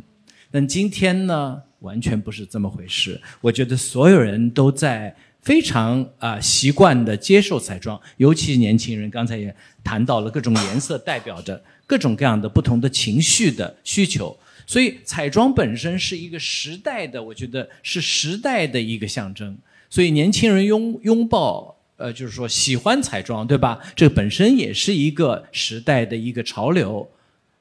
[0.51, 3.19] 但今天呢，完全不是这么回事。
[3.41, 5.15] 我觉得所有人都在。
[5.43, 19.57] 非常啊习惯的接受彩妆，尤其年轻人，刚才也谈到了各种颜色代表着各种各样的不同的情绪的需求，所以彩妆本身是一个时代的，我觉得是时代的一个象征。
[19.89, 23.79] 所以年轻人拥拥抱，呃，就是说喜欢彩妆，对吧？
[23.95, 27.09] 这本身也是一个时代的一个潮流。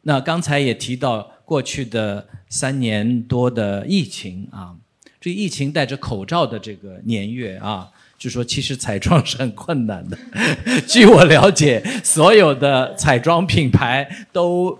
[0.02, 4.76] 那刚才也提到过去的三年多的疫情啊。
[5.18, 10.16] 这疫情戴着口罩的这个年月啊，就说其实彩妆是很困难的。
[10.86, 14.78] 据我了解，所有的彩妆品牌都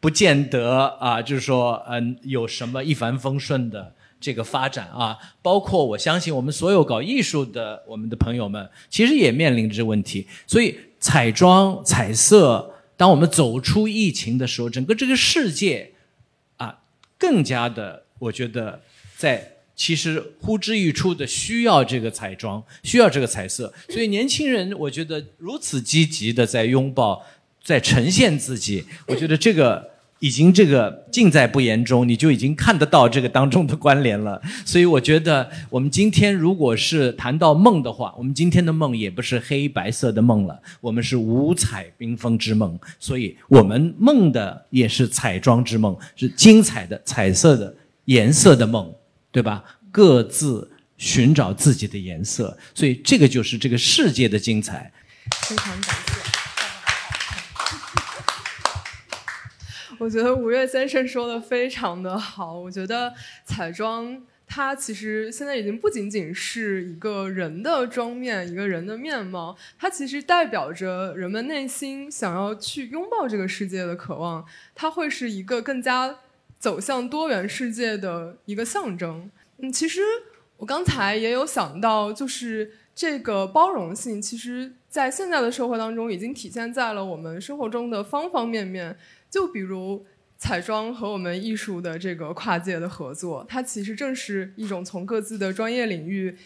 [0.00, 5.16] 不见得啊，就是说嗯有什么一帆风顺的这个发展啊。
[5.42, 10.26] 包括我相信我们所有搞艺术的我们的朋友们，其实也面临着问题。
[10.46, 15.92] 所以彩妆彩色，当我们走出疫情的时候，整个这个世界
[16.56, 16.78] 啊，
[17.18, 18.80] 更加的，我觉得
[19.16, 19.50] 在。
[19.76, 27.26] 其实呼之欲出的需要这个彩妆，需要这个彩色，所以年轻人我觉得如此积极的在拥抱，
[27.60, 29.90] 在呈现自己，我觉得这个
[30.24, 34.40] 已经这个尽在不言中，你就已经看得到这个当中的关联了。
[34.64, 47.74] 所以我觉得我们今天如果是谈到梦的话，我们今天的梦也不是黑白色的梦了，我们是五彩缤纷之梦，所以我们梦的也是彩妆之梦，是精彩的彩色的
[48.06, 48.90] 颜色的梦。
[49.30, 49.64] 对吧？
[49.90, 54.92] 各自寻找自己的颜色，所以这个就是这个世界的精彩。
[55.48, 56.13] 非常感谢。
[60.04, 62.58] 我觉得五月先生说的非常的好。
[62.58, 63.14] 我觉得
[63.46, 74.44] 彩妆它其实现在已经不仅仅是一个人的妆面，一个人的面貌，它其实代表着人们内心想要去拥抱这个世界的渴望。
[74.74, 76.18] 它会是一个更加。
[76.56, 79.30] 走向多元世界的一个象征。
[79.58, 80.00] 嗯，其实
[80.56, 88.96] 我刚才也有想到，就是这个包容性，其实在现在的社会当中，已经体现在了我们生活中的方方面面。
[89.34, 96.38] 就比如彩妆和我们艺术的这个跨界的合作，它其实正是一种从各自的专业领域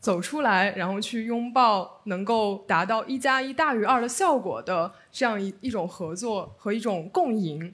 [0.00, 7.72] 走出来，然后去拥抱，能够达到一加一大于二的效果的这样一一种合作和一种共赢。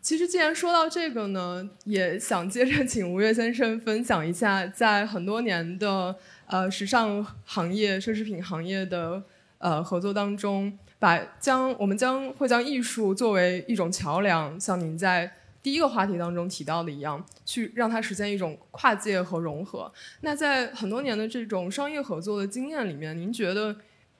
[0.00, 6.16] 其实，既然说到这个呢，也想接着请吴越先生分享一下，在很多年的
[6.46, 9.22] 呃时尚行业、奢侈品行业的
[9.58, 15.32] 呃合作当中，把将我们将会将艺术作为一种桥梁，像您在
[15.62, 19.92] 第一个话题当中提到的一样，去让它实现一种跨界和融合。
[20.22, 23.76] 那在很多年的这种商业合作的经验里面，您觉得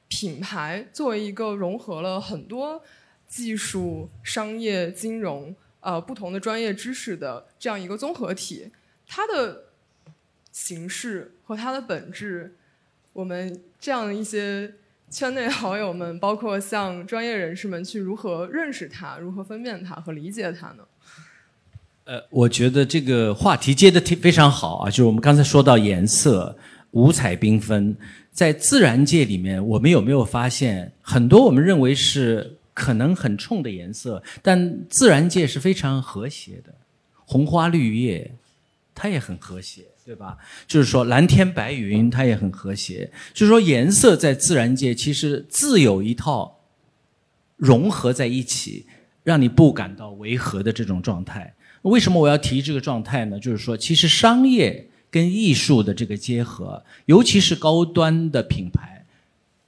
[0.09, 2.83] 品牌作为一个融合了很多
[3.27, 5.55] 技术、商业、金融。
[5.81, 8.69] 呃，不同的专业知识的这样一个综合体，
[9.07, 9.67] 它的
[10.51, 12.57] 形式和它的本质，
[13.13, 14.75] 我们这样一些
[15.11, 20.85] 圈内好友们，包括像专业人士们，去如何认识它，如何分辨它和理解它呢？
[22.05, 26.57] 呃，我觉得这个话题接的非常好啊，就是我们刚才说到颜色
[26.91, 27.97] 五彩缤纷，
[28.33, 32.55] 在自然界里面，我们有没有发现很多我们认为是。
[32.79, 36.73] 可能很冲的颜色，但自然界是非常和谐的，
[37.25, 38.31] 红花绿叶，
[38.95, 40.39] 它也很和谐，对吧？
[40.67, 43.11] 就是说蓝天白云，它也很和谐。
[43.35, 46.61] 就是说颜色在自然界其实自有一套
[47.59, 48.87] 融合在一起，
[49.23, 51.55] 让你不感到违和的这种状态。
[51.83, 53.39] 为什么我要提这个状态呢？
[53.39, 59.05] 就是说，其实商业跟艺术的这个结合，尤其是高端的品牌，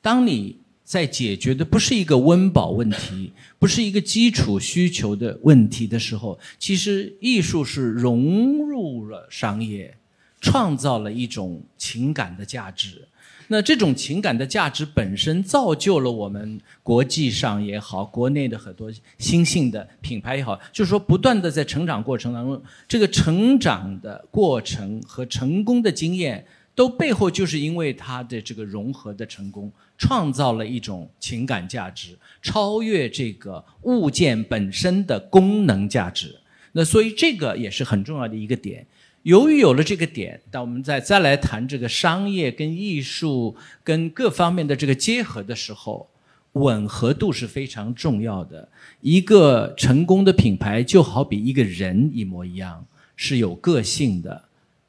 [0.00, 0.56] 当你。
[0.82, 9.96] 在解决的不是一个温饱问题，不是一个基础需求的问题的时候，其实艺术是融入了商业，
[10.40, 13.06] 创造了一种情感的价值。
[13.52, 18.88] 那这种情感的价值本身造就了我们国际上也好，国内的很多
[19.18, 29.68] 新兴的品牌也好，就是说不断的在成长过程当中，这个成长的过程和成功的经验，都背后就是因为它的这个融合的成功，
[29.98, 36.36] 创造了一种情感价值，超越这个物件本身的功能价值。
[36.70, 38.86] 那所以这个也是很重要的一个点。
[39.22, 43.54] 由于有了这个点，当我们再再来谈这个商业跟艺术
[43.84, 46.08] 跟各方面的这个结合的时候，
[46.52, 48.68] 吻合度是非常重要的。
[49.02, 54.44] 一个成功的品牌就好比一个人一模一样，是有个性的，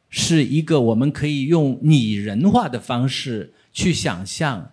[0.09, 4.71] 是一个我们可以用拟人化的方式去想象，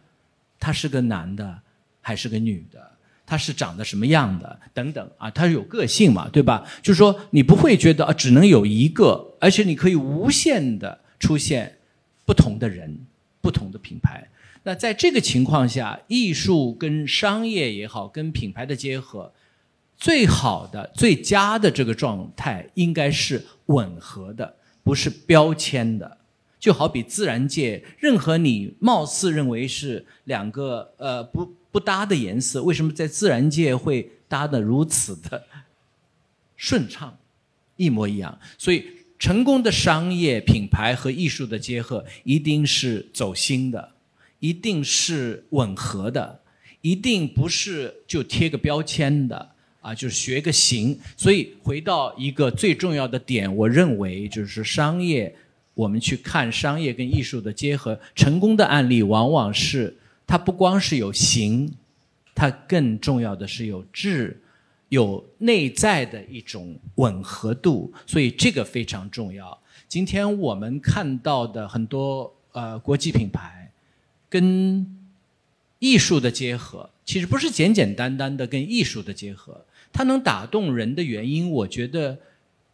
[0.61, 1.61] 他是个男的
[2.01, 2.88] 还是个女的。
[3.29, 4.59] 他是长得什么样的？
[4.73, 6.65] 等等啊，他有个性嘛，对吧？
[6.81, 11.77] 就是说，你不会觉得啊，只能有一个，而且你可以无限的出现
[12.25, 13.01] 不同的人、
[13.43, 14.27] 不同的品牌。
[14.63, 19.31] 那在这个情况下，艺术跟商业也好，跟品牌的结合，
[19.99, 26.18] 最好的、最佳的这个状态应该是吻合的，不是标签的。
[26.59, 31.55] 就好比自然界，任何你貌似认为是两个呃不。
[31.71, 35.45] 不搭的颜色，为什么在自然界会搭的如此的
[36.57, 37.17] 顺畅，
[37.77, 38.37] 一模一样？
[38.57, 38.87] 所以，
[39.19, 43.93] 成功的商业品牌和艺术的结合，一定是走心的，
[44.41, 46.41] 一定是吻合的，
[46.81, 49.51] 一定不是就贴个标签的
[49.83, 50.99] 啊，就是学个形。
[51.19, 55.37] 所以，回到一个最重要的点，我认为就是商业，
[55.79, 59.97] 我们去看商业跟艺术的结合，成功的案例往往是。
[60.27, 61.73] 它不光是有形，
[62.35, 64.43] 它更重要的是有质，
[64.89, 69.57] 有内在的一种吻合度，所以这个非常重要。
[69.87, 73.71] 今天我们看到的很多呃国际品牌，
[74.29, 74.85] 跟
[75.79, 82.19] 艺术的结合，其实不是简简单单的跟艺术的结合，它能打动人的原因，我觉得，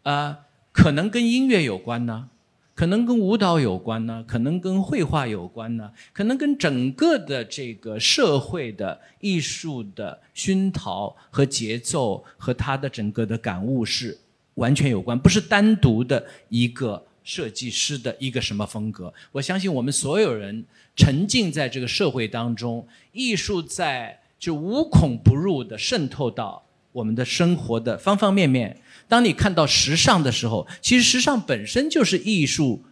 [0.04, 0.38] 呃，
[0.72, 2.30] 可能跟音乐有关呢。
[2.74, 14.18] 可能跟舞蹈有关呢，可能跟绘画有关呢，可能跟整个的这个社会的艺术的熏陶和节奏和他的整个的感悟是
[14.54, 19.14] 完全有关，不是单独的一个设计师的一个什么风格。
[19.30, 20.64] 我相信我们所有人
[20.96, 26.63] 沉浸在这个社会当中，艺术在就无孔不入的渗透到
[26.94, 28.80] 我们的生活的方方面面。
[29.06, 32.82] 当你看到时尚的时候，其实时尚本身就是艺术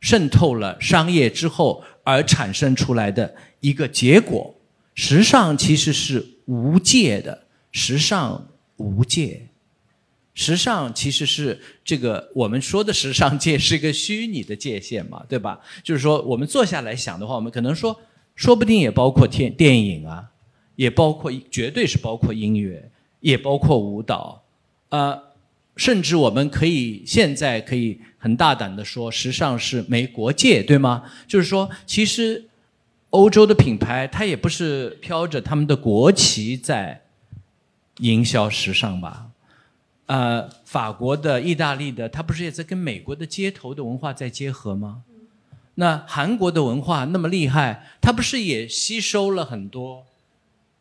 [0.00, 4.54] 渗透了商业之后而产生出来的一个结果。
[4.94, 8.46] 时尚其实是无界的，时尚
[8.76, 9.48] 无界，
[10.34, 15.58] 时尚其实是这个我们说的时尚界是一个虚拟的界限嘛，对吧？
[15.82, 17.98] 就是说，我们坐下来想的话，我们可能说，
[18.36, 20.30] 说不定也包括电电影啊，
[20.76, 22.90] 也包括绝对是包括音乐，
[23.24, 24.42] 也包括舞蹈，
[24.90, 25.34] 呃。
[25.76, 31.02] 甚至我们可以现在可以很大胆的说，时尚是没国界，对吗？
[31.26, 32.44] 就是说，其实
[33.10, 37.02] 欧洲的品牌它也不是飘着他们的国旗在
[37.98, 39.26] 营销时尚吧？
[40.06, 45.02] 呃，法国的、意大利的，它不是也在跟美国的街头的文化在结合吗？
[45.74, 50.06] 那韩国的文化那么厉害，它不是也吸收了很多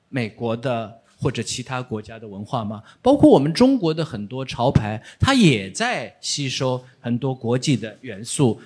[0.10, 1.00] 美国的？
[1.24, 2.84] 或者其他国家的文化吗？
[3.02, 8.62] 包括我们中国的很多潮牌，它也在吸收很多国际的元素，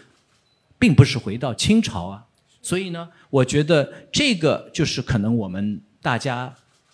[0.80, 2.26] 并不是回到清朝啊。
[2.64, 6.52] 所以呢，我觉得这个就是可能我们大家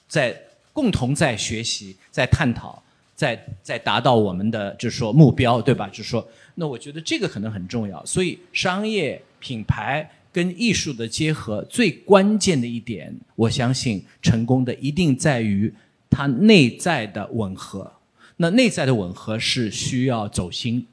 [0.09, 0.37] 在
[0.73, 2.83] 共同在学习、在探讨、
[3.15, 5.87] 在在达到我们的就是说目标，对吧？
[5.87, 8.05] 就是说，那我觉得这个可能很重要。
[8.05, 10.09] 所以商业品牌。
[10.33, 15.71] 跟艺术的结合最关键的一点，我相信成功的一定在于
[16.09, 17.93] 它内在的吻合。
[18.37, 20.87] 那内在的吻合是需要走心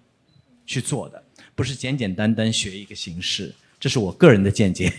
[0.66, 1.24] 去做的，
[1.54, 3.54] 不是简简单单学一个形式。
[3.80, 4.92] 这是我个人的见解。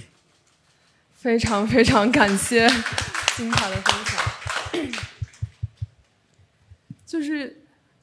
[1.14, 2.68] 非常非常感谢
[3.38, 5.02] 精彩的分享，
[7.06, 7.61] 就是。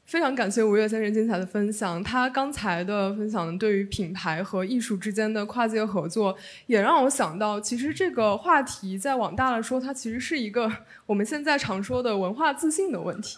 [0.08, 6.34] 非常感谢吴越先生精彩的分享，他刚才的分享对于品牌和艺术之间的跨界合作，
[6.64, 10.72] 也让我想到，其实这个话题再往大了说，它其实是一个
[11.04, 13.36] 我们现在常说的文化自信的问题。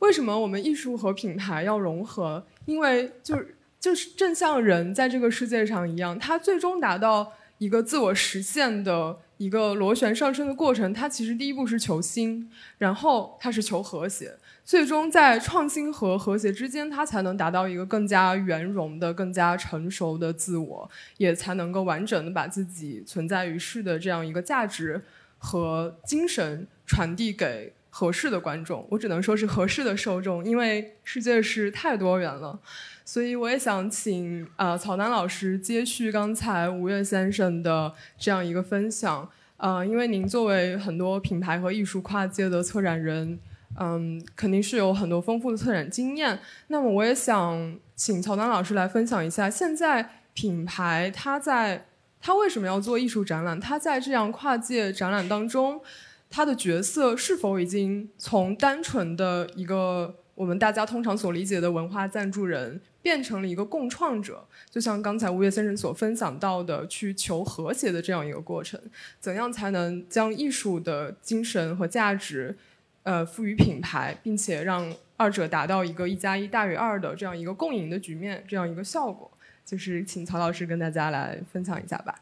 [0.00, 2.44] 为什么我们艺术和品牌要融合？
[2.66, 14.34] 因为就是就是正像人在这个世界上一样，他最终达到一个自我实现的一个螺旋上升的过程，它其实第一步是求新，然后它是求和谐，
[14.66, 25.00] 最终在创新和和谐之间，它才能达到一个更加圆融的、更加成熟的自我，也才能够完整的把自己存在于世的这样一个价值
[25.38, 28.84] 和精神传递给合适的观众。
[28.90, 32.58] 我只能说是合适的受众，因为世界是太多元了。
[33.04, 43.38] 所以我也想请呃草丹老师接续刚才吴越先生的这样一个分享，呃，因为您作为很多品牌和艺术跨界的策展人，
[43.78, 46.38] 嗯，肯定是有很多丰富的策展经验。
[46.68, 51.86] 那么我也想请曹丹老师来分享一下，现在品牌它在
[52.20, 53.58] 它为什么要做艺术展览？
[53.60, 55.80] 它在这样跨界展览当中，
[56.28, 62.80] 它的角色是否已经从单纯的一个我们大家通常所理解的文化赞助人？
[63.02, 68.80] 变成了一个共创者，就像刚才吴越先生所分享到的，去求和谐的这样一个过程。
[69.20, 72.58] 怎样才能将艺术的精神和价值，
[73.06, 79.30] 呃，赋予品牌，并且让二者达到一个一加一大于二的这样一个共赢的局面，这样一个效果？
[79.64, 82.20] 就是请曹老师跟大家来分享一下吧。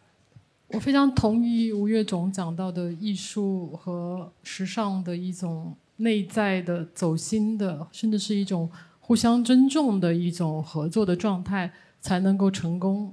[0.69, 8.71] 我非常同意吴越总讲到的艺术和时尚的一种内在的走心的，甚至是一种。
[9.07, 11.71] 互相尊重的一种合作的状态
[12.01, 13.13] 才能够成功。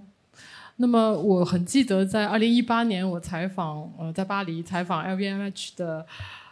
[0.78, 6.08] 那么我很记得，在二零一八年我采访呃在巴黎采访 LVMH 的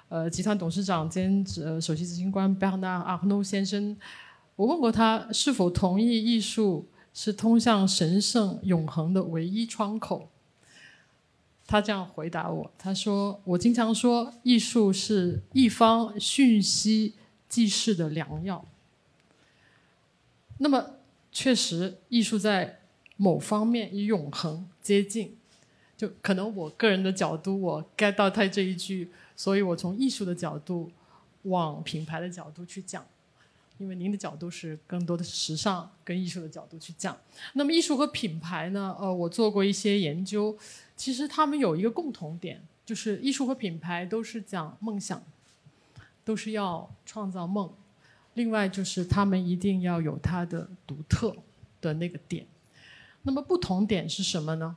[0.09, 3.95] 呃集团董事长兼呃首席执行官 Bernard Arnault 先生，
[4.55, 10.29] 我问过他是否同意艺术是通向神圣永恒的唯一窗口。
[11.65, 17.13] 他这样回答我，他说：“我经常说，艺术是一方讯息
[17.47, 18.65] 记事的良药。”
[20.57, 20.95] 那么，
[21.31, 22.79] 确实，艺术在
[23.17, 25.37] 某方面与永恒接近。
[25.95, 30.91] 就可能我个人的角度，我 get 到他这一句，所以我从艺术的角度
[31.43, 33.05] 往品牌的角度去讲。
[33.77, 37.17] 因为您的角度是更多的是时尚跟艺术的角度去讲。
[37.53, 38.93] 那么，艺术和品牌呢？
[38.99, 40.57] 呃，我做过一些研究，
[40.97, 45.23] 其实他们有一个共同点，就是艺术和品牌都是讲梦想，
[46.25, 47.71] 都是要创造梦。
[48.33, 51.33] 另外就是他们一定要有它的独特
[51.79, 52.45] 的那个点，
[53.21, 54.75] 那么不同点是什么呢？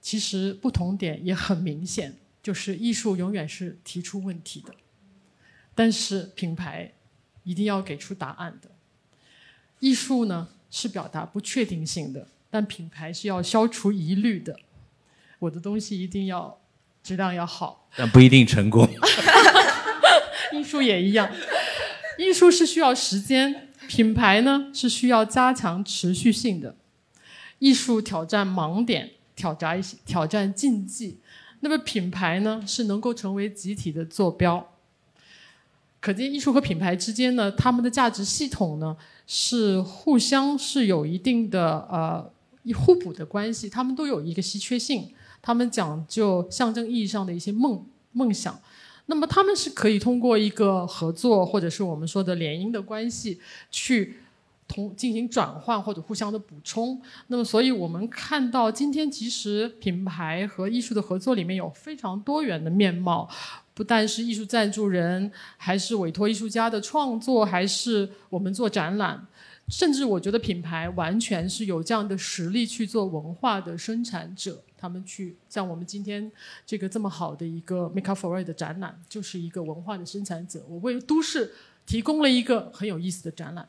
[0.00, 2.14] 其实不同点也很明显，
[2.46, 4.72] 就是艺术永远是提出问题的，
[5.74, 6.92] 但是品牌
[7.42, 8.70] 一定要给出答案的。
[9.80, 14.60] 艺术呢是表达不确定性的，但品牌是要消除疑虑的。
[15.40, 16.60] 我的东西一定要
[17.02, 18.88] 质量要好，但不一定成功。
[20.54, 21.28] 艺术也一样。
[22.16, 26.76] 艺术是需要时间，品牌呢是需要加强持续性的。
[27.58, 31.18] 艺术挑战盲点，挑战挑战禁忌，
[31.66, 34.72] 那么品牌呢是能够成为集体的坐标。
[35.98, 38.96] 可见艺术和品牌之间呢，他们的价值系统呢
[39.26, 42.30] 是互相是有一定的呃
[42.72, 45.12] 互补的关系，他们都有一个稀缺性，
[45.42, 48.56] 他们讲究象征意义上的一些梦梦想。
[49.06, 53.40] 那么他们是可以通过一个合作，或者是我们说的联姻的关系，
[53.72, 54.20] 去
[54.68, 57.00] 同进行转换或者互相的补充。
[57.28, 63.28] 那么，所以我们看到今天其实品牌和艺术的合作里面有非常多元的面貌，
[63.74, 69.26] 不但是艺术赞助人，还是委托艺术家的创作，还是我们做展览。
[69.68, 76.30] 甚至我觉得品牌完全是有这样的实力去做文化的生产者，他们去像我们今天
[76.64, 80.64] 这个这么好的一个 Make Up For It 的展览，就是一个文化的生产者。
[80.68, 81.52] 我为都市
[81.84, 83.68] 提供了一个很有意思的展览。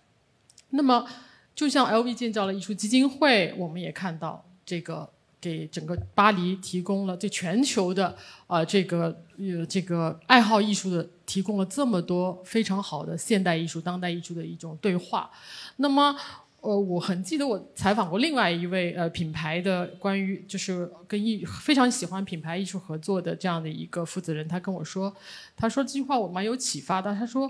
[0.69, 1.07] 那么，
[1.55, 5.09] 就像 LV 建造了艺术基金会，我们也看到这个
[5.39, 8.15] 给整个巴黎提供了对全球的
[8.47, 15.29] 啊这个呃这个爱好艺术的提供了这么多非常好的现代艺术、当代艺术的一种对话。
[15.77, 16.15] 那么，
[16.59, 25.15] 呃，我很记得我采访过另外一位呃品牌的关于就是跟艺非常喜欢品牌艺术合作的这样的一个负责人，他跟我说，
[25.55, 27.15] 他说这句话我蛮有启发的。
[27.15, 27.49] 他说，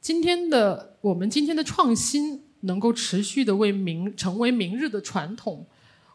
[0.00, 5.66] 今天的我们今天的创新能够持续的为明成为明日的传统，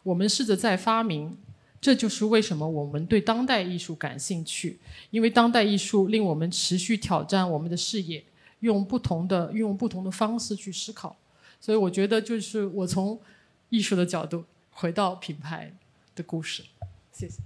[0.02, 1.36] 我们试着在发明，
[1.80, 4.78] 这就是为什么我们对当代艺术感兴趣，
[5.10, 8.24] 因为当代艺术令我们持续挑战我们的视野，
[8.60, 11.16] 用不同的用不同的方式去思考。
[11.60, 13.20] 所以我觉得，就是我从
[13.68, 15.72] 艺术的角度回到品牌
[16.14, 16.64] 的故事。
[17.12, 17.36] 谢谢。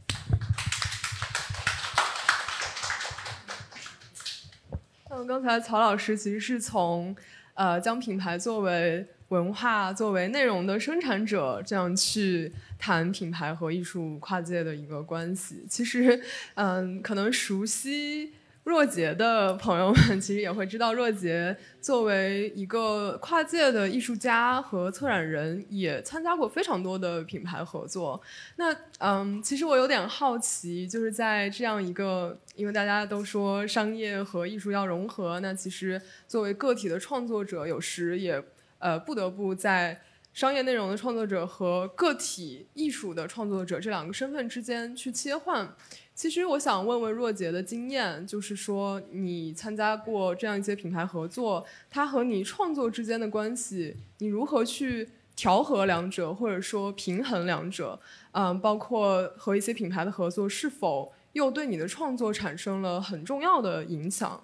[5.10, 7.14] 那么刚才曹老师其实是从
[7.54, 15.64] 呃，将品牌作为文化、作为内容的生产者，这样去谈品牌和艺术跨界的一个关系。
[15.68, 16.20] 其实，
[16.54, 18.34] 嗯，可能熟悉。
[18.64, 28.20] 若杰的朋友们 其实也会知道，若杰作为一个跨界的艺术家和策展人，也参加过非常多的品牌合作。
[28.56, 38.42] 那嗯，其实我有点好奇，就是在这样一个，因为大家都说商业和艺术要融合，那其实作为个体的创作者，有时也
[38.78, 40.00] 呃不得不在
[40.32, 45.76] 商业内容的创作者和个体艺术的创作者这两个身份之间去切换。
[46.14, 57.98] 其实我想问问若杰的经验，就是说你参加过这样一些品牌合作，它和你创作之间的关系，你如何去调和两者，或者说平衡两者？
[58.30, 64.40] 嗯，包括和一些品牌的合作，是否又对你的创作产生了很重要的影响？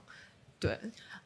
[0.59, 0.77] 对。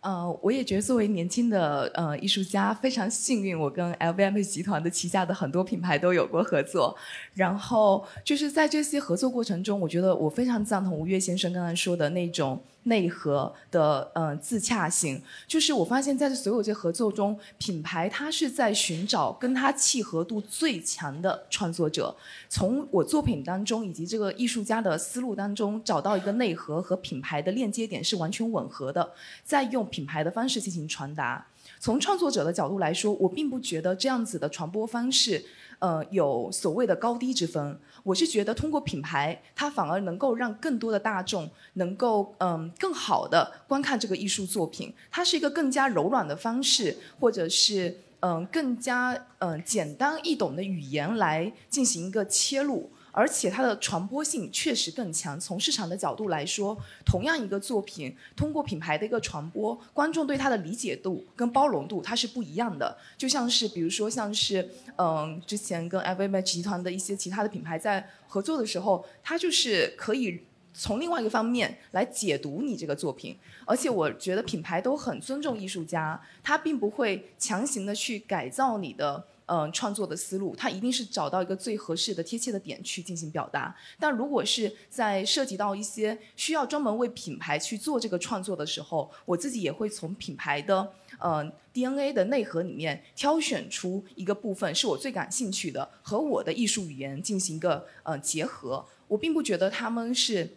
[0.04, 6.94] 呃，我也觉得作为年轻的呃艺术家非常幸运，我跟 LVMH 集团的旗下的很多品牌都有过合作。
[7.32, 12.60] 然后就是在这些合作过程中，我觉得我非常赞同吴越先生刚才说的那种。
[12.84, 22.14] 内核的呃自洽性，就是我发现在这所有这合作中，品牌它是在寻找跟它契合度最强的创作者，
[22.48, 29.12] 从我作品当中以及这个艺术家的思路当中找到一个内核和品牌的链接点是完全吻合的，
[29.44, 31.46] 再用品牌的方式进行传达。
[31.80, 35.44] 从创作者的角度来说，我并不觉得这样子的传播方式。
[35.84, 52.90] 呃，有所谓的高低之分，我是觉得通过品牌，它反而能够让更多的大众能够嗯更好的观看这个艺术作品，它是一个更加柔软的方式，或者是嗯更加嗯简单易懂的语言来进行一个切入。
[53.16, 55.38] 而且它的传播性确实更强。
[55.38, 62.98] 从市场的角度来说，同样一个作品，通过品牌的一个传播，观众对它的理解度跟包容度它是不一样的。
[63.16, 70.40] 就像是比如说，像是嗯，之前跟 LVMH 集团的一些其他的品牌在合作的时候，它就是可以
[70.74, 73.36] 从另外一个方面来解读你这个作品。
[73.64, 79.24] 而且我觉得品牌都很尊重艺术家，他并不会强行的去改造你的。
[79.46, 83.76] 嗯，创作的思路，它一定是找到一个最合适的、贴切的点去进行表达。
[83.98, 98.84] 但如果是在涉及到一些需要专门为品牌去做这个创作的时候，我自己也会从品牌的嗯 DNA 的内核里面挑选出一个部分是我最感兴趣的，和我的艺术语言进行一个呃结合。
[99.08, 100.56] 我并不觉得他们是。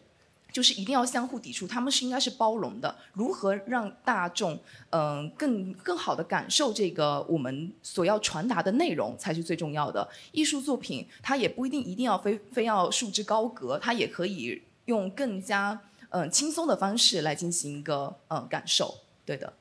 [0.51, 2.95] 就是一定要相互抵触，他们是应该是包容的。
[3.13, 10.07] 如何让大众嗯更更好的感受这个我们所要传达的内容才是最重要的。
[10.31, 15.79] 艺术作品它也不一定一定要非非要束之高阁，它也可以用更加
[16.09, 18.95] 嗯轻松的方式来进行一个嗯感受。
[19.25, 19.53] 对的，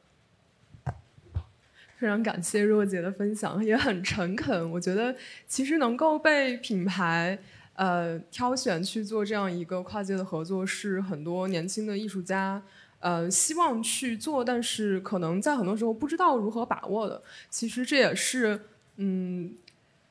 [1.98, 4.70] 非常感谢若姐的分享，也很诚恳。
[4.70, 5.14] 我觉得
[5.46, 7.38] 其实能够被品牌。
[7.76, 12.62] 呃，挑选去做这样一个跨界的合作，是很多年轻的艺术家，
[13.00, 17.22] 呃，希望去做，但是可能在很多时候不知道如何把握的。
[17.50, 18.62] 其实这也是，
[18.96, 19.54] 嗯，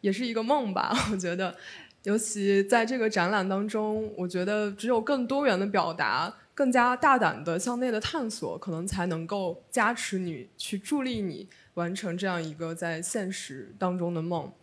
[0.02, 0.96] 也是一个梦吧。
[1.12, 1.56] 我觉得，
[2.04, 14.54] 尤其在这个展览当中，我觉得只有更多元的表达，更加大胆的向内的探索，可能才能够加持你，去助力你完成这样一个在现实当中的梦。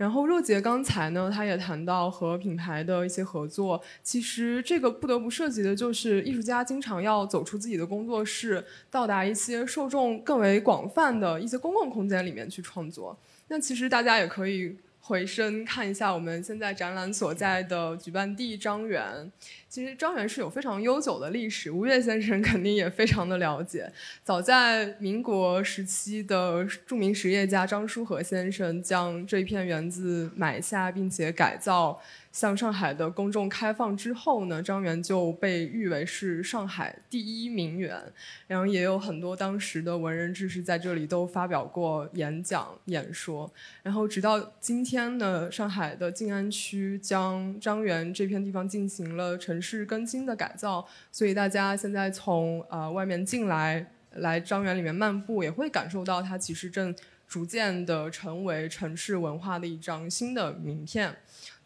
[0.00, 3.78] 然后若杰刚才呢，他也谈到和品牌的一些合作。
[4.02, 13.14] 其实这个不得不涉及的就是艺术家经常要走出自己的工作室，到达一些受众更为广泛的一些公共空间里面去创作。
[13.48, 14.74] 那其实大家也可以。
[15.10, 19.28] 回身看一下我们现在展览所在的举办地张园，
[19.68, 23.90] 其实张园是有非常悠久的历史，吴越先生肯定也非常的了解。
[24.22, 32.00] 早在民国时期的著名实业家张书和先生将这片园子买下并且改造。
[32.32, 38.00] 向上海的公众开放之后呢，张园就被誉为是上海第一名园，
[38.46, 43.52] 然后也有很多当时的文人志士在这里都发表过演讲演说，
[43.82, 56.94] 然后直到今天呢，上海的静安区将张园这片地方进行了城市更新的改造，所以大家现在从呃外面进来来张园里面漫步，也会感受到它其实正
[57.26, 61.16] 逐渐的成为城市文化的一张新的名片。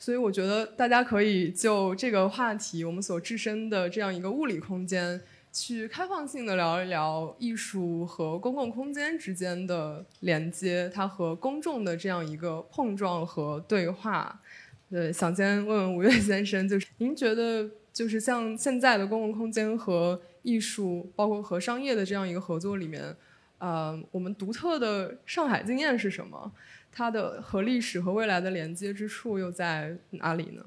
[0.05, 5.19] 所以我觉得大家可以就这个话题，我们所置身的这样一个物理空间，
[5.51, 14.43] 去开放性的聊一聊艺术和公共空间之间的连接，它和公众的这样一个碰撞和对话。
[14.91, 23.17] 对，想先问问吴越先生，就是您觉得，就是像现在的公共空间和艺术，包括和商业的这样一个合作里面，
[23.57, 26.53] 呃，我们独特的上海经验是什么？
[26.97, 30.63] 它的和历史和未来的连接之处又在哪里呢？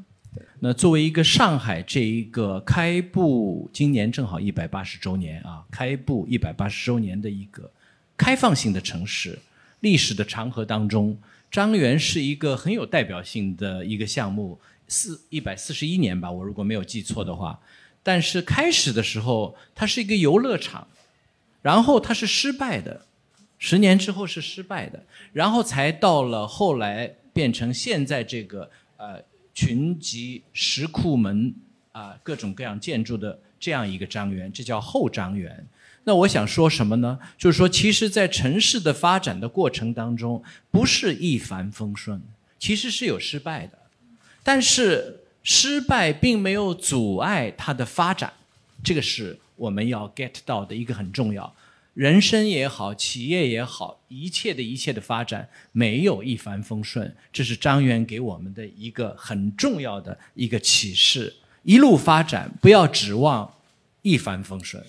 [0.60, 7.72] 那作为一个上海这一个开埠，今年正好一百八十周年啊，开埠一百八十周年的一个
[8.18, 9.40] 开放性的城市，
[9.80, 11.18] 历史的长河当中，
[11.50, 14.60] 张园是一个很有代表性的一个项目，
[14.90, 17.58] 四一百四十一年吧，我如果没有记错的话。
[18.04, 20.88] 但是开始的时候，它是一个游乐场，
[21.62, 23.07] 然后它是失败的，
[23.58, 25.04] 十年之后是失败的，
[25.34, 29.22] 然后才到了后来变成现在这个呃。
[29.58, 31.52] 群集石库门
[31.92, 35.66] 啊，各种各样建筑的这样一个张园，这叫后张园。
[36.04, 37.18] 那我想说什么呢？
[37.40, 42.22] 就是说，其实，在城市的发展的过程当中，不是一帆风顺，
[42.60, 43.80] 其实是有失败的。
[44.44, 48.32] 但是，失败并没有阻碍它的发展，
[48.84, 51.52] 这个是我们要 get 到的一个很重要。
[51.98, 61.38] 人生也好，企业也好，一切的一切的发展没有一帆风顺，这是张元给我们的一个很重要的一个启示。
[61.64, 63.52] 一路发展，不要指望
[64.04, 64.84] 一帆风顺，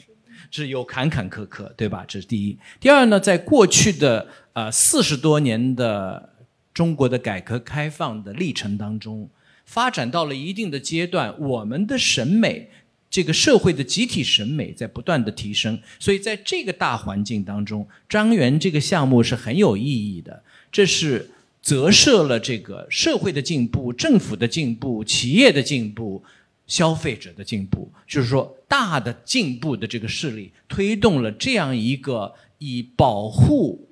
[0.50, 2.04] 是有坎坎坷坷，对吧？
[2.06, 2.58] 这是第一。
[2.78, 6.34] 第二呢，在过去的呃四十多年的
[6.74, 9.30] 中国的改革开放的历程当中，
[9.64, 12.70] 发展到了一定的阶段，我们的审美。
[13.10, 20.42] 这个社会的集体审美在不断的提升，所以在这个大环境当中，张园这个项目是很有意义的。
[20.70, 21.30] 这是
[21.62, 26.22] 折射了这个社会的进步、政府的进步、企业的进步、
[26.66, 33.88] 消费者的进步，就是说大的进步的这个势力推动了这样一个以保护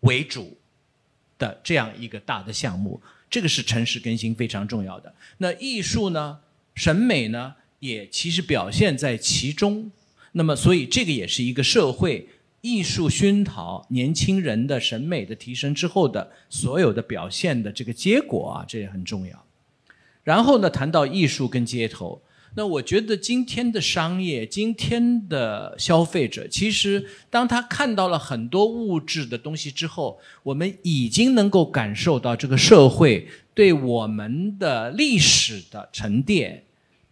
[0.00, 0.56] 为主
[1.38, 3.00] 的这样一个大的项目。
[3.28, 5.14] 这个是城市更新非常重要的。
[5.38, 6.38] 那艺术呢？
[6.74, 7.54] 审美呢？
[7.84, 9.90] 也其实表现在其中，
[10.32, 12.26] 那么所以这个也是一个社会
[12.62, 19.44] 艺术熏陶年轻人的审美的提升之后的所有的表现的这个结果啊，这也很重要。
[20.22, 22.22] 然后呢，谈到艺术跟街头，
[22.54, 36.64] 那我觉得今天的商业，今天的消费者，其实当他看到了很多物质的东西之后，我们已经能够感受到这个社会对我们的历史的沉淀。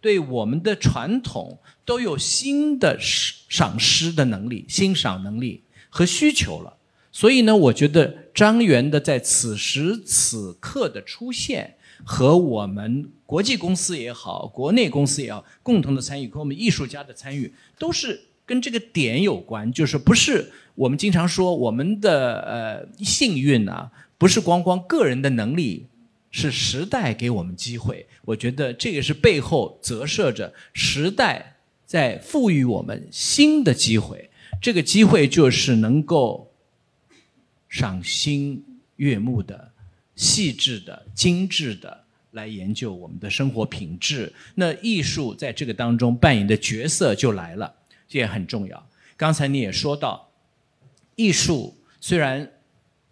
[0.03, 6.75] 对我们的传统都有新的赏识的能力、欣赏能力和需求了，
[7.09, 25.87] 所以呢，我觉得张元的在此时此刻的出现和我们国际公司也好、国内公司也好共同的参与，和我们艺术家的参与，都是跟这个点有关，就是不是我们经常说我们的呃幸运啊，不是光光个人的能力。
[26.35, 34.31] 是时代给我们机会，我觉得这个是背后折射着时代在赋予我们新的机会。
[34.59, 36.51] 这个机会就是能够
[37.69, 38.65] 赏心
[38.95, 39.71] 悦目的、
[40.15, 44.33] 细致的、精致的来研究我们的生活品质。
[44.55, 47.71] 那艺术在这个当中扮演的角色就来了，
[48.07, 48.89] 这也很重要。
[49.15, 50.31] 刚才你也说到，
[51.15, 52.51] 艺术虽然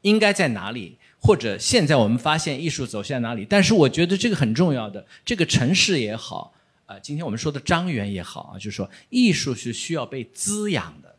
[0.02, 0.98] 应该在哪里？
[1.24, 3.46] 或者现在我们发现艺术走向哪里？
[3.48, 6.52] 但是我觉得这个很重要的，这个城市也好，
[6.88, 11.16] 啊，今天我们说的张园也好啊，就是说艺术是需要被滋养的，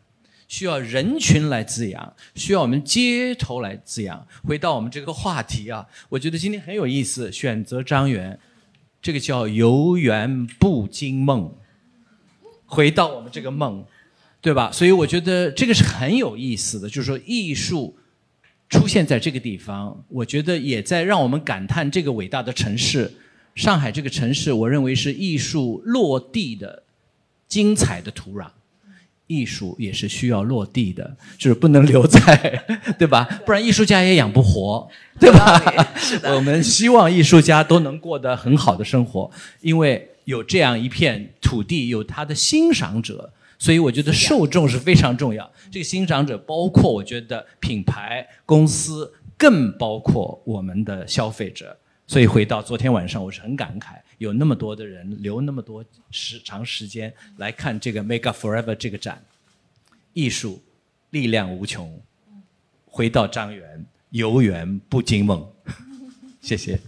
[0.48, 4.26] 需要人群来滋养，需要我们街头来滋养。
[4.42, 8.36] 回到我们这个话题啊，我觉得今天很有意思，选择张园，
[9.00, 11.54] 这个叫游园不惊梦。
[12.66, 13.84] 回到我们这个梦，
[14.40, 14.72] 对吧？
[14.72, 17.96] 所以我觉得这个是很有意思的，就是说艺术。
[18.72, 23.12] 出现在这个地方，我觉得也在让我们感叹这个伟大的城市——
[23.54, 24.50] 上海这个城市。
[24.50, 26.82] 我认为是艺术落地的
[27.46, 28.46] 精彩的土壤。
[29.26, 32.64] 艺术也是需要落地的，就是不能留在，
[32.98, 33.24] 对吧？
[33.46, 34.88] 不然艺术家也养不活，
[35.20, 35.62] 对吧？
[36.34, 43.32] 我们希望艺术家都能过得很好的生活，因为有这样一片土地，有他的欣赏者。
[43.62, 45.48] 所以我觉得受众是非常重要。
[45.70, 51.78] 这个欣赏者包括我觉得品牌公司，更包括我们的消费者。
[52.08, 59.22] 所以回到昨天晚上，我是很感慨，有那么多的人留那么多时长时间来看这个 Make Up Forever 这个展，
[60.12, 60.60] 艺术
[61.10, 62.02] 力量无穷。
[62.86, 65.48] 回到张园，游园不惊梦。
[66.40, 66.80] 谢谢。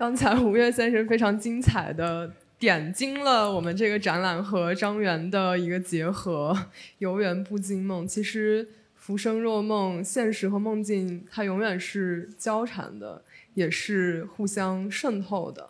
[0.00, 6.56] 刚才吴越先生非常精彩的点睛了我们这个展览和张元的一个结合，
[6.96, 8.08] 游园不惊梦。
[8.08, 13.22] 其实浮生若梦，现实和梦境它永远是交缠的，
[13.52, 15.68] 也是互相渗透的。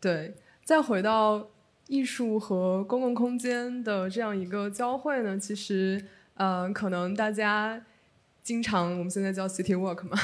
[0.00, 1.48] 对，再回到
[1.88, 6.00] 艺术和公共空间的这样一个交汇呢，其实，
[6.34, 7.82] 呃，可能大家
[8.44, 10.16] 经常我们现在叫 city walk 嘛，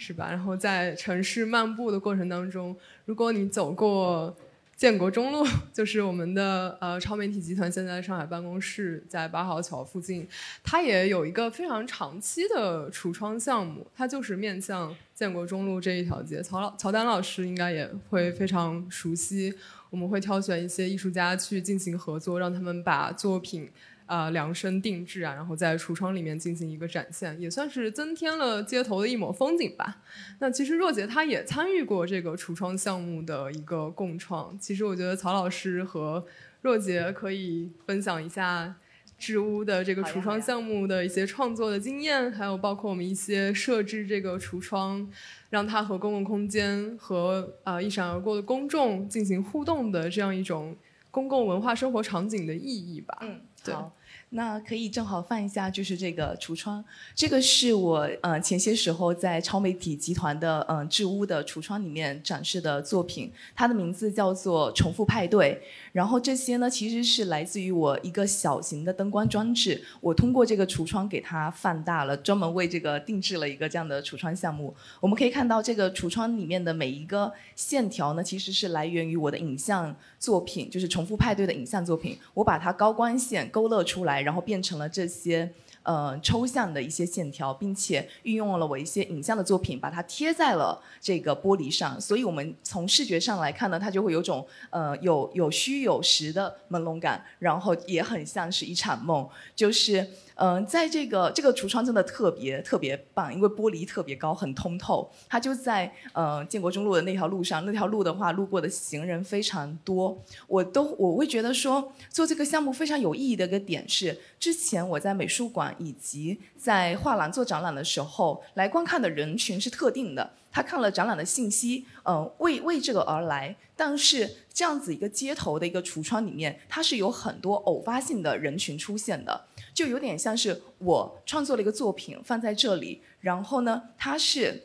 [0.00, 0.30] 是吧？
[0.30, 2.74] 然后在城市漫步的过程当中，
[3.04, 4.34] 如果你走过
[4.74, 10.26] 建国中路， 就是我们的呃超媒体集团现在上海办公室，在八号桥附近，
[10.64, 16.42] 它也有一个非常长期的橱窗项目，它就是面向建国中路这一条街。
[16.42, 19.54] 曹老曹丹老师应该也会非常熟悉。
[19.90, 23.68] 我们会挑选一些艺术家去进行合作，让他们把作品
[24.10, 30.02] 啊量身定制啊，然后在橱窗里面进行一个展现，也算是增添了街头的一抹风景吧。
[30.40, 34.58] 那其实若杰他也参与过这个橱窗项目的一个共创。
[34.58, 36.26] 其实我觉得曹老师和
[36.62, 38.74] 若杰可以分享一下
[39.16, 45.08] 置屋的这个橱窗项目的一些创作的经验，还有包括我们一些设置这个橱窗。
[45.50, 50.76] 让它和公共空间和啊一闪而过的公众进行互动的这样一种
[51.10, 53.18] 公共文化生活场景的意义吧。
[53.22, 53.92] 嗯，好。
[54.30, 65.60] 那可以正好放一下，就是这个橱窗，这个是我呃前些时候在超媒体集团的嗯智屋的橱窗里面展示的作品，它的名字叫做重复派对。
[65.92, 74.72] 然后这些呢，其实是来自于我一个小型的灯光装置，我通过这个橱窗给它放大了，专门为这个定制了一个这样的橱窗项目。
[75.00, 84.20] 我们可以看到这个橱窗里面的每一个线条呢，其实是来源于我的影像作品，就是重复派对的影像作品，我把它高光线勾勒出来。
[84.20, 85.50] 然后变成了这些
[85.82, 92.00] 呃抽象的一些线条，并且运用了我一些影像的作品，把它贴在了这个玻璃上。
[92.00, 100.06] 所以我们从视觉上来看呢，它就会有种呃有有虚有实的朦胧感，然后也很像是一场梦，就是。
[100.42, 105.06] 嗯，在这个这个橱窗真的特别特别棒，因为玻璃特别高，很通透。
[105.28, 110.18] 它就在呃建国中路的那条路上，那条路的话，路过的行人非常多。
[110.46, 120.30] 我都我会觉得说，做这个项目非常有意义的一个点是，之前我在美术馆以及在画廊做展览的时候，来观看的人群是特定的。
[120.52, 123.54] 他看了展览的信息，嗯，为为这个而来。
[123.76, 129.46] 但是这样子一个街头的一个橱窗里面，它是有很多偶发性的人群出现的。
[129.72, 134.64] 就有点像是我创作了一个作品放在这里，然后呢，它是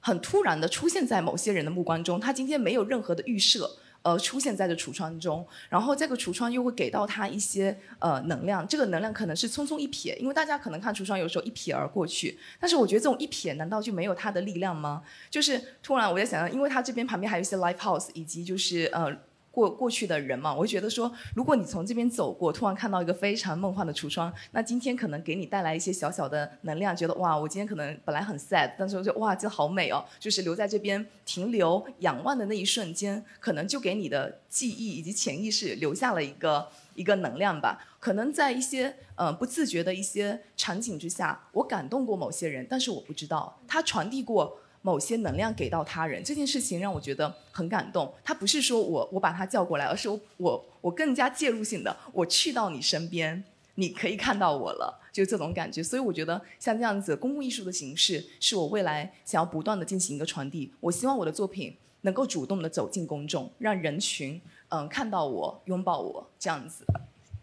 [0.00, 3.68] 很突然的出现在某些人的目光中，他今天没有任何的预设，
[4.08, 15.02] 呃，出现在这橱窗中，然后这个橱窗又会给到他一些呃能量，这个能量可能是匆匆一瞥，因为大家可能看橱窗有时候一瞥而过去，但是我觉得这种一瞥难道就没有它的力量吗？
[15.28, 19.14] 就是突然我在想，因为它这边旁边还有一些 live house，以及就是呃。
[19.58, 37.84] 过过去的人嘛，我就觉得说，如果你从这边走过，突然看到一个非常梦幻的橱窗，那今天可能给你带来一些小小的能量，觉得哇，我今天可能本来很 sad，但是我就哇，这好美哦，就是留在这边停留仰望的那一瞬间，可能就给你的记忆以及潜意识留下了一个一个能量吧。
[37.98, 44.60] 可能在一些呃不自觉的一些场景之下，我感动过某些人，但是我不知道他传递过。
[44.82, 48.12] 某些能量给到他人这件事情让我觉得很感动。
[48.24, 53.42] 他不是说我我把他叫过来，而是我我我更加介入性的，我去到你身边，
[53.74, 55.82] 你可以看到我了，就这种感觉。
[55.82, 60.72] 所以我觉得像这样子公共艺术的形式，是我未来想要不断的进行一个传递。
[60.80, 66.84] 我希望我的作品能够主动的走进公众，让人群嗯看到我，拥抱我这样子。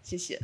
[0.04, 0.40] 谢谢。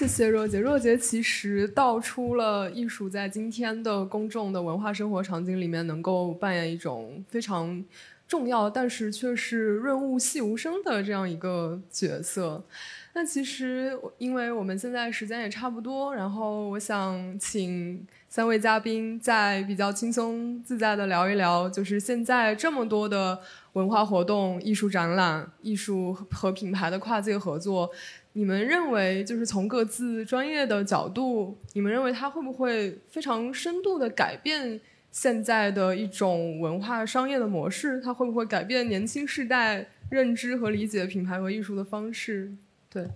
[0.00, 0.58] 谢谢若姐。
[0.58, 7.84] 若姐其实道出了艺术在今天的公众的文化生活场景里面能够扮演一种非常
[8.26, 12.64] 重要，但是却是润物细无声的这样一个角色。
[13.12, 23.38] 那其实因为我们现在时间也差不多，然后我想请三位嘉宾再比较轻松自在的聊一聊，就是现在这么多的
[23.74, 27.90] 文化活动、艺术展览、艺术和品牌的跨界合作。
[28.32, 38.00] 你们认为，就是从各自专业的角度，你们认为它会不会非常深度的改变现在的一种文化商业的模式？
[38.00, 42.52] 它会不会改变年轻世代认知和理解品牌和艺术的方式？
[42.88, 43.08] 对，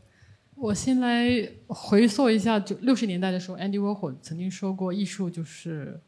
[0.57, 6.01] 我先来回溯一下，就六十年代的时候，Andy Warhol 曾经说过，艺术就是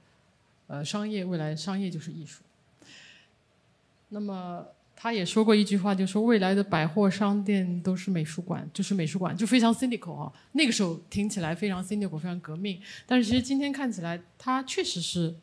[0.66, 2.42] 呃商业，未来商业就是艺术。
[4.09, 4.66] 那么。
[4.99, 10.32] 他也说过一句话，就说未来的百货商店都是美术馆，就是美术馆，就非常 cynical 啊。
[10.53, 12.80] 那个时候听起来非常 cynical，非常革命。
[13.07, 15.34] 但是其实今天看起来，它确实是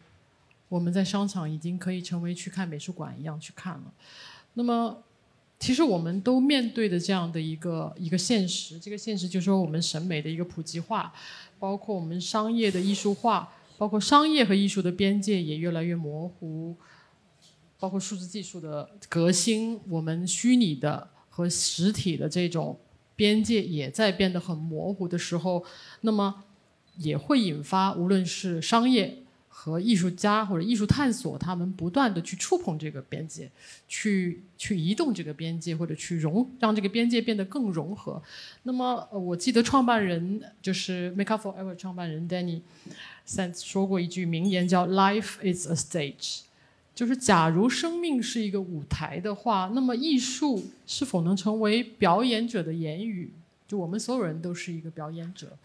[0.70, 3.94] 我们在商场已经可以成为去看美术馆一样去看了。
[4.56, 5.04] 那么，
[5.60, 11.14] 其实我们都面对的这样的一个一个现实，这个现实就是说我们审美的一个普及化，
[11.60, 16.76] 包括我们商业的艺术化，包括商业和艺术的边界也越来越模糊。
[17.84, 22.80] 包括数字技术的革新，我们虚拟的和实体的这种
[23.14, 25.66] 边界也在变得很模糊的时候，
[26.00, 26.46] 那么
[26.96, 29.18] 也会引发无论是商业。
[29.56, 33.50] 和艺术家或者艺术探索，他们不断的去触碰这个边界，
[33.88, 38.22] 去去移动这个边界，或者去融让这个边界变得更融合。
[38.64, 42.62] 那么，我记得创办人就是 Make Up For Ever 创办人 Danny
[43.28, 46.40] Sands 说过一句名言，叫 “Life is a stage”，
[46.96, 53.34] 就是假如生命是一个舞台的话，那么艺术是否能成为表演者的言语？
[53.68, 55.58] 就我们所有人都是一个表演者。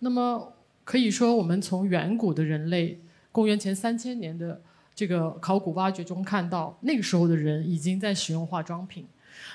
[0.00, 0.52] 那么
[0.84, 3.00] 可以说，我们从远古的人类。
[3.30, 4.60] 公元前三千年的
[4.94, 9.06] 这个考古挖掘中看到，那个时候的人已经在使用化妆品。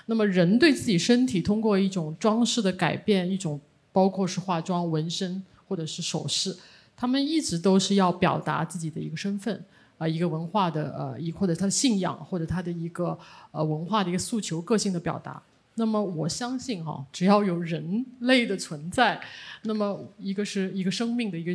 [0.07, 3.61] 那么，人对自己身体通过一种装饰的改变，一种
[3.91, 6.57] 包括是化妆、纹身或者是首饰，
[6.95, 9.63] 他们一直都是要表达自己的一个身份
[9.97, 13.17] 啊，一个文化的呃，一或者他的信仰，或者他的一个
[13.51, 15.41] 呃文化的一个诉求、个性的表达。
[15.79, 19.21] 那么我相信哈，只要有人类的存在，
[19.61, 21.51] 那么一个是一个生命的一个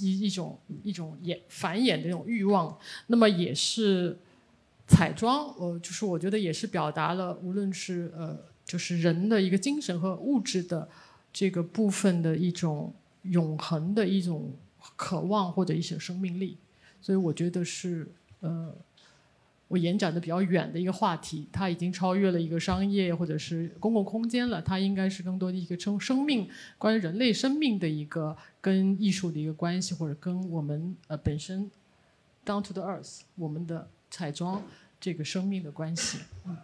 [0.00, 2.78] 一一种一种演繁衍的这种欲望，
[3.08, 4.16] 那么也是
[4.86, 10.88] 彩妆，呃，就是我觉得也是表达了无论是呃，就是人的一个精神和物质的
[11.32, 14.52] 这个部分的一种永恒的一种
[14.94, 16.56] 渴望或者一些生命力，
[17.04, 18.08] 所以我觉得是
[18.40, 18.74] 呃。
[19.68, 24.60] 我延展的比较远的一个话题，它已经超越了一个商业或者是公共空间了。
[24.60, 31.68] 它应该是更多的一个生生命，关于人类生命的一个跟艺术的一个关系，或者跟我们呃本身
[32.44, 34.62] down to the earth 我们的彩妆
[35.00, 36.18] 这个生命的关系。
[36.44, 36.56] 嗯。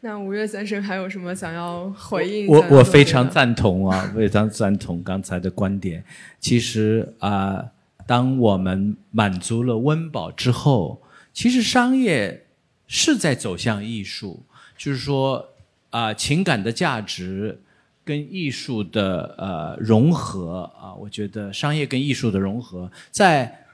[0.00, 2.46] 那五月先生还有什么想要回应？
[2.46, 6.04] 我我非常赞同啊， 非常赞同刚才的观点。
[6.40, 7.70] 其实啊。
[8.08, 12.46] 当我们满足了温饱之后，其实商业
[12.86, 14.44] 是在走向艺术，
[14.78, 15.44] 就是说
[15.90, 17.60] 啊，情感的价值
[18.04, 23.66] 跟艺术的呃融合啊，我觉得商业跟艺术的融合，在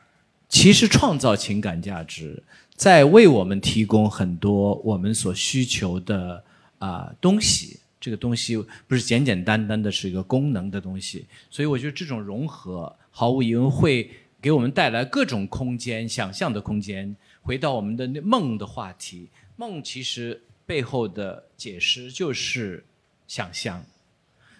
[0.48, 2.42] 其实创造情感价值，
[2.74, 6.44] 在为我们提供很多我们所需求的
[6.78, 7.78] 啊东西。
[8.00, 8.56] 这个东西
[8.88, 14.10] 不是简简单单的是一个功能的东西，所以我觉得这种融合毫无疑问会。
[14.42, 17.14] 给我们带来各种空间、想象的空间。
[17.42, 22.84] 回到我们的那梦的话题，梦其实背后的解释就是
[23.28, 23.80] 想象。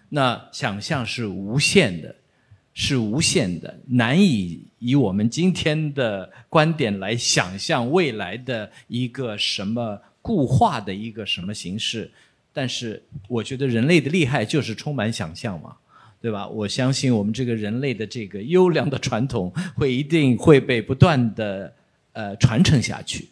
[0.08, 2.14] 那想象是无限的，
[2.74, 12.10] 是无限的，难以以我们今天的观点来想象未来的一个什么固化的一个什么形式。
[12.52, 15.76] 但是，我觉得人类的厉害就是充满想象嘛。
[16.22, 16.46] 对吧？
[16.46, 21.74] 我相信我们这个人类的这个优良的传统会一定会被不断的
[22.12, 23.28] 呃传承下去。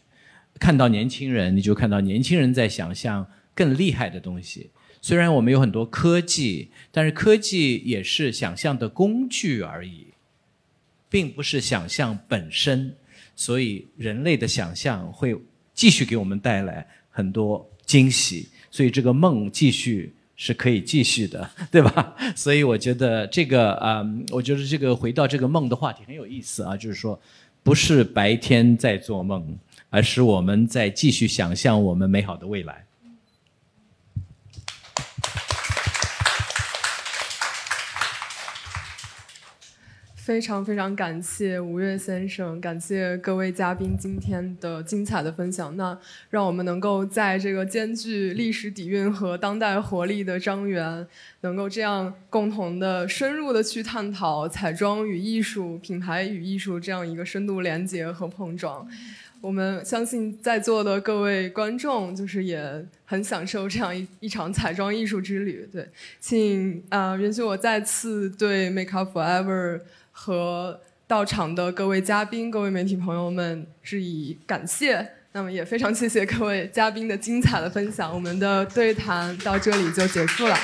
[0.58, 3.24] 看到年轻人，你就看到年轻人在想象
[3.54, 4.70] 更厉害的东西。
[5.00, 10.06] 虽然我们有很多科技，但是科技也是想象的工具而已，
[11.08, 12.94] 并不是想象本身。
[13.34, 15.36] 所以人类的想象会
[15.74, 18.48] 继续给我们带来很多惊喜。
[18.70, 20.14] 所以这个梦继续。
[20.42, 22.16] 是可以继续的， 对吧？
[22.34, 27.20] 所以我觉得这个啊，我觉得这个回到这个梦的话题很有意思啊，就是说，
[27.62, 29.46] 不是白天在做梦，
[29.90, 32.86] 而是我们在继续想象我们美好的未来。
[40.22, 45.74] 非常非常感谢吴越先生，感谢各位嘉宾今天的精彩的分享。
[45.78, 45.98] 那
[46.28, 51.06] 让我们能够在这个兼具历史底蕴和当代活力的张园，
[51.40, 58.86] 能够这样共同的深入的去探讨彩妆与艺术、品牌与艺术这样一个深度连接和碰撞。
[59.40, 65.66] 我们相信在座的各位观众，就是也很享受这样一一场彩妆艺术之旅。
[65.72, 65.88] 对，
[66.20, 69.80] 请啊，允许我再次对 Make Up Forever。
[70.22, 75.12] 和到场的各位嘉宾、各位媒体朋友们致以感谢。
[75.32, 78.12] 那么也非常谢谢各位嘉宾的精彩的分享。
[78.12, 80.54] 我们的对谈到这里就结束了。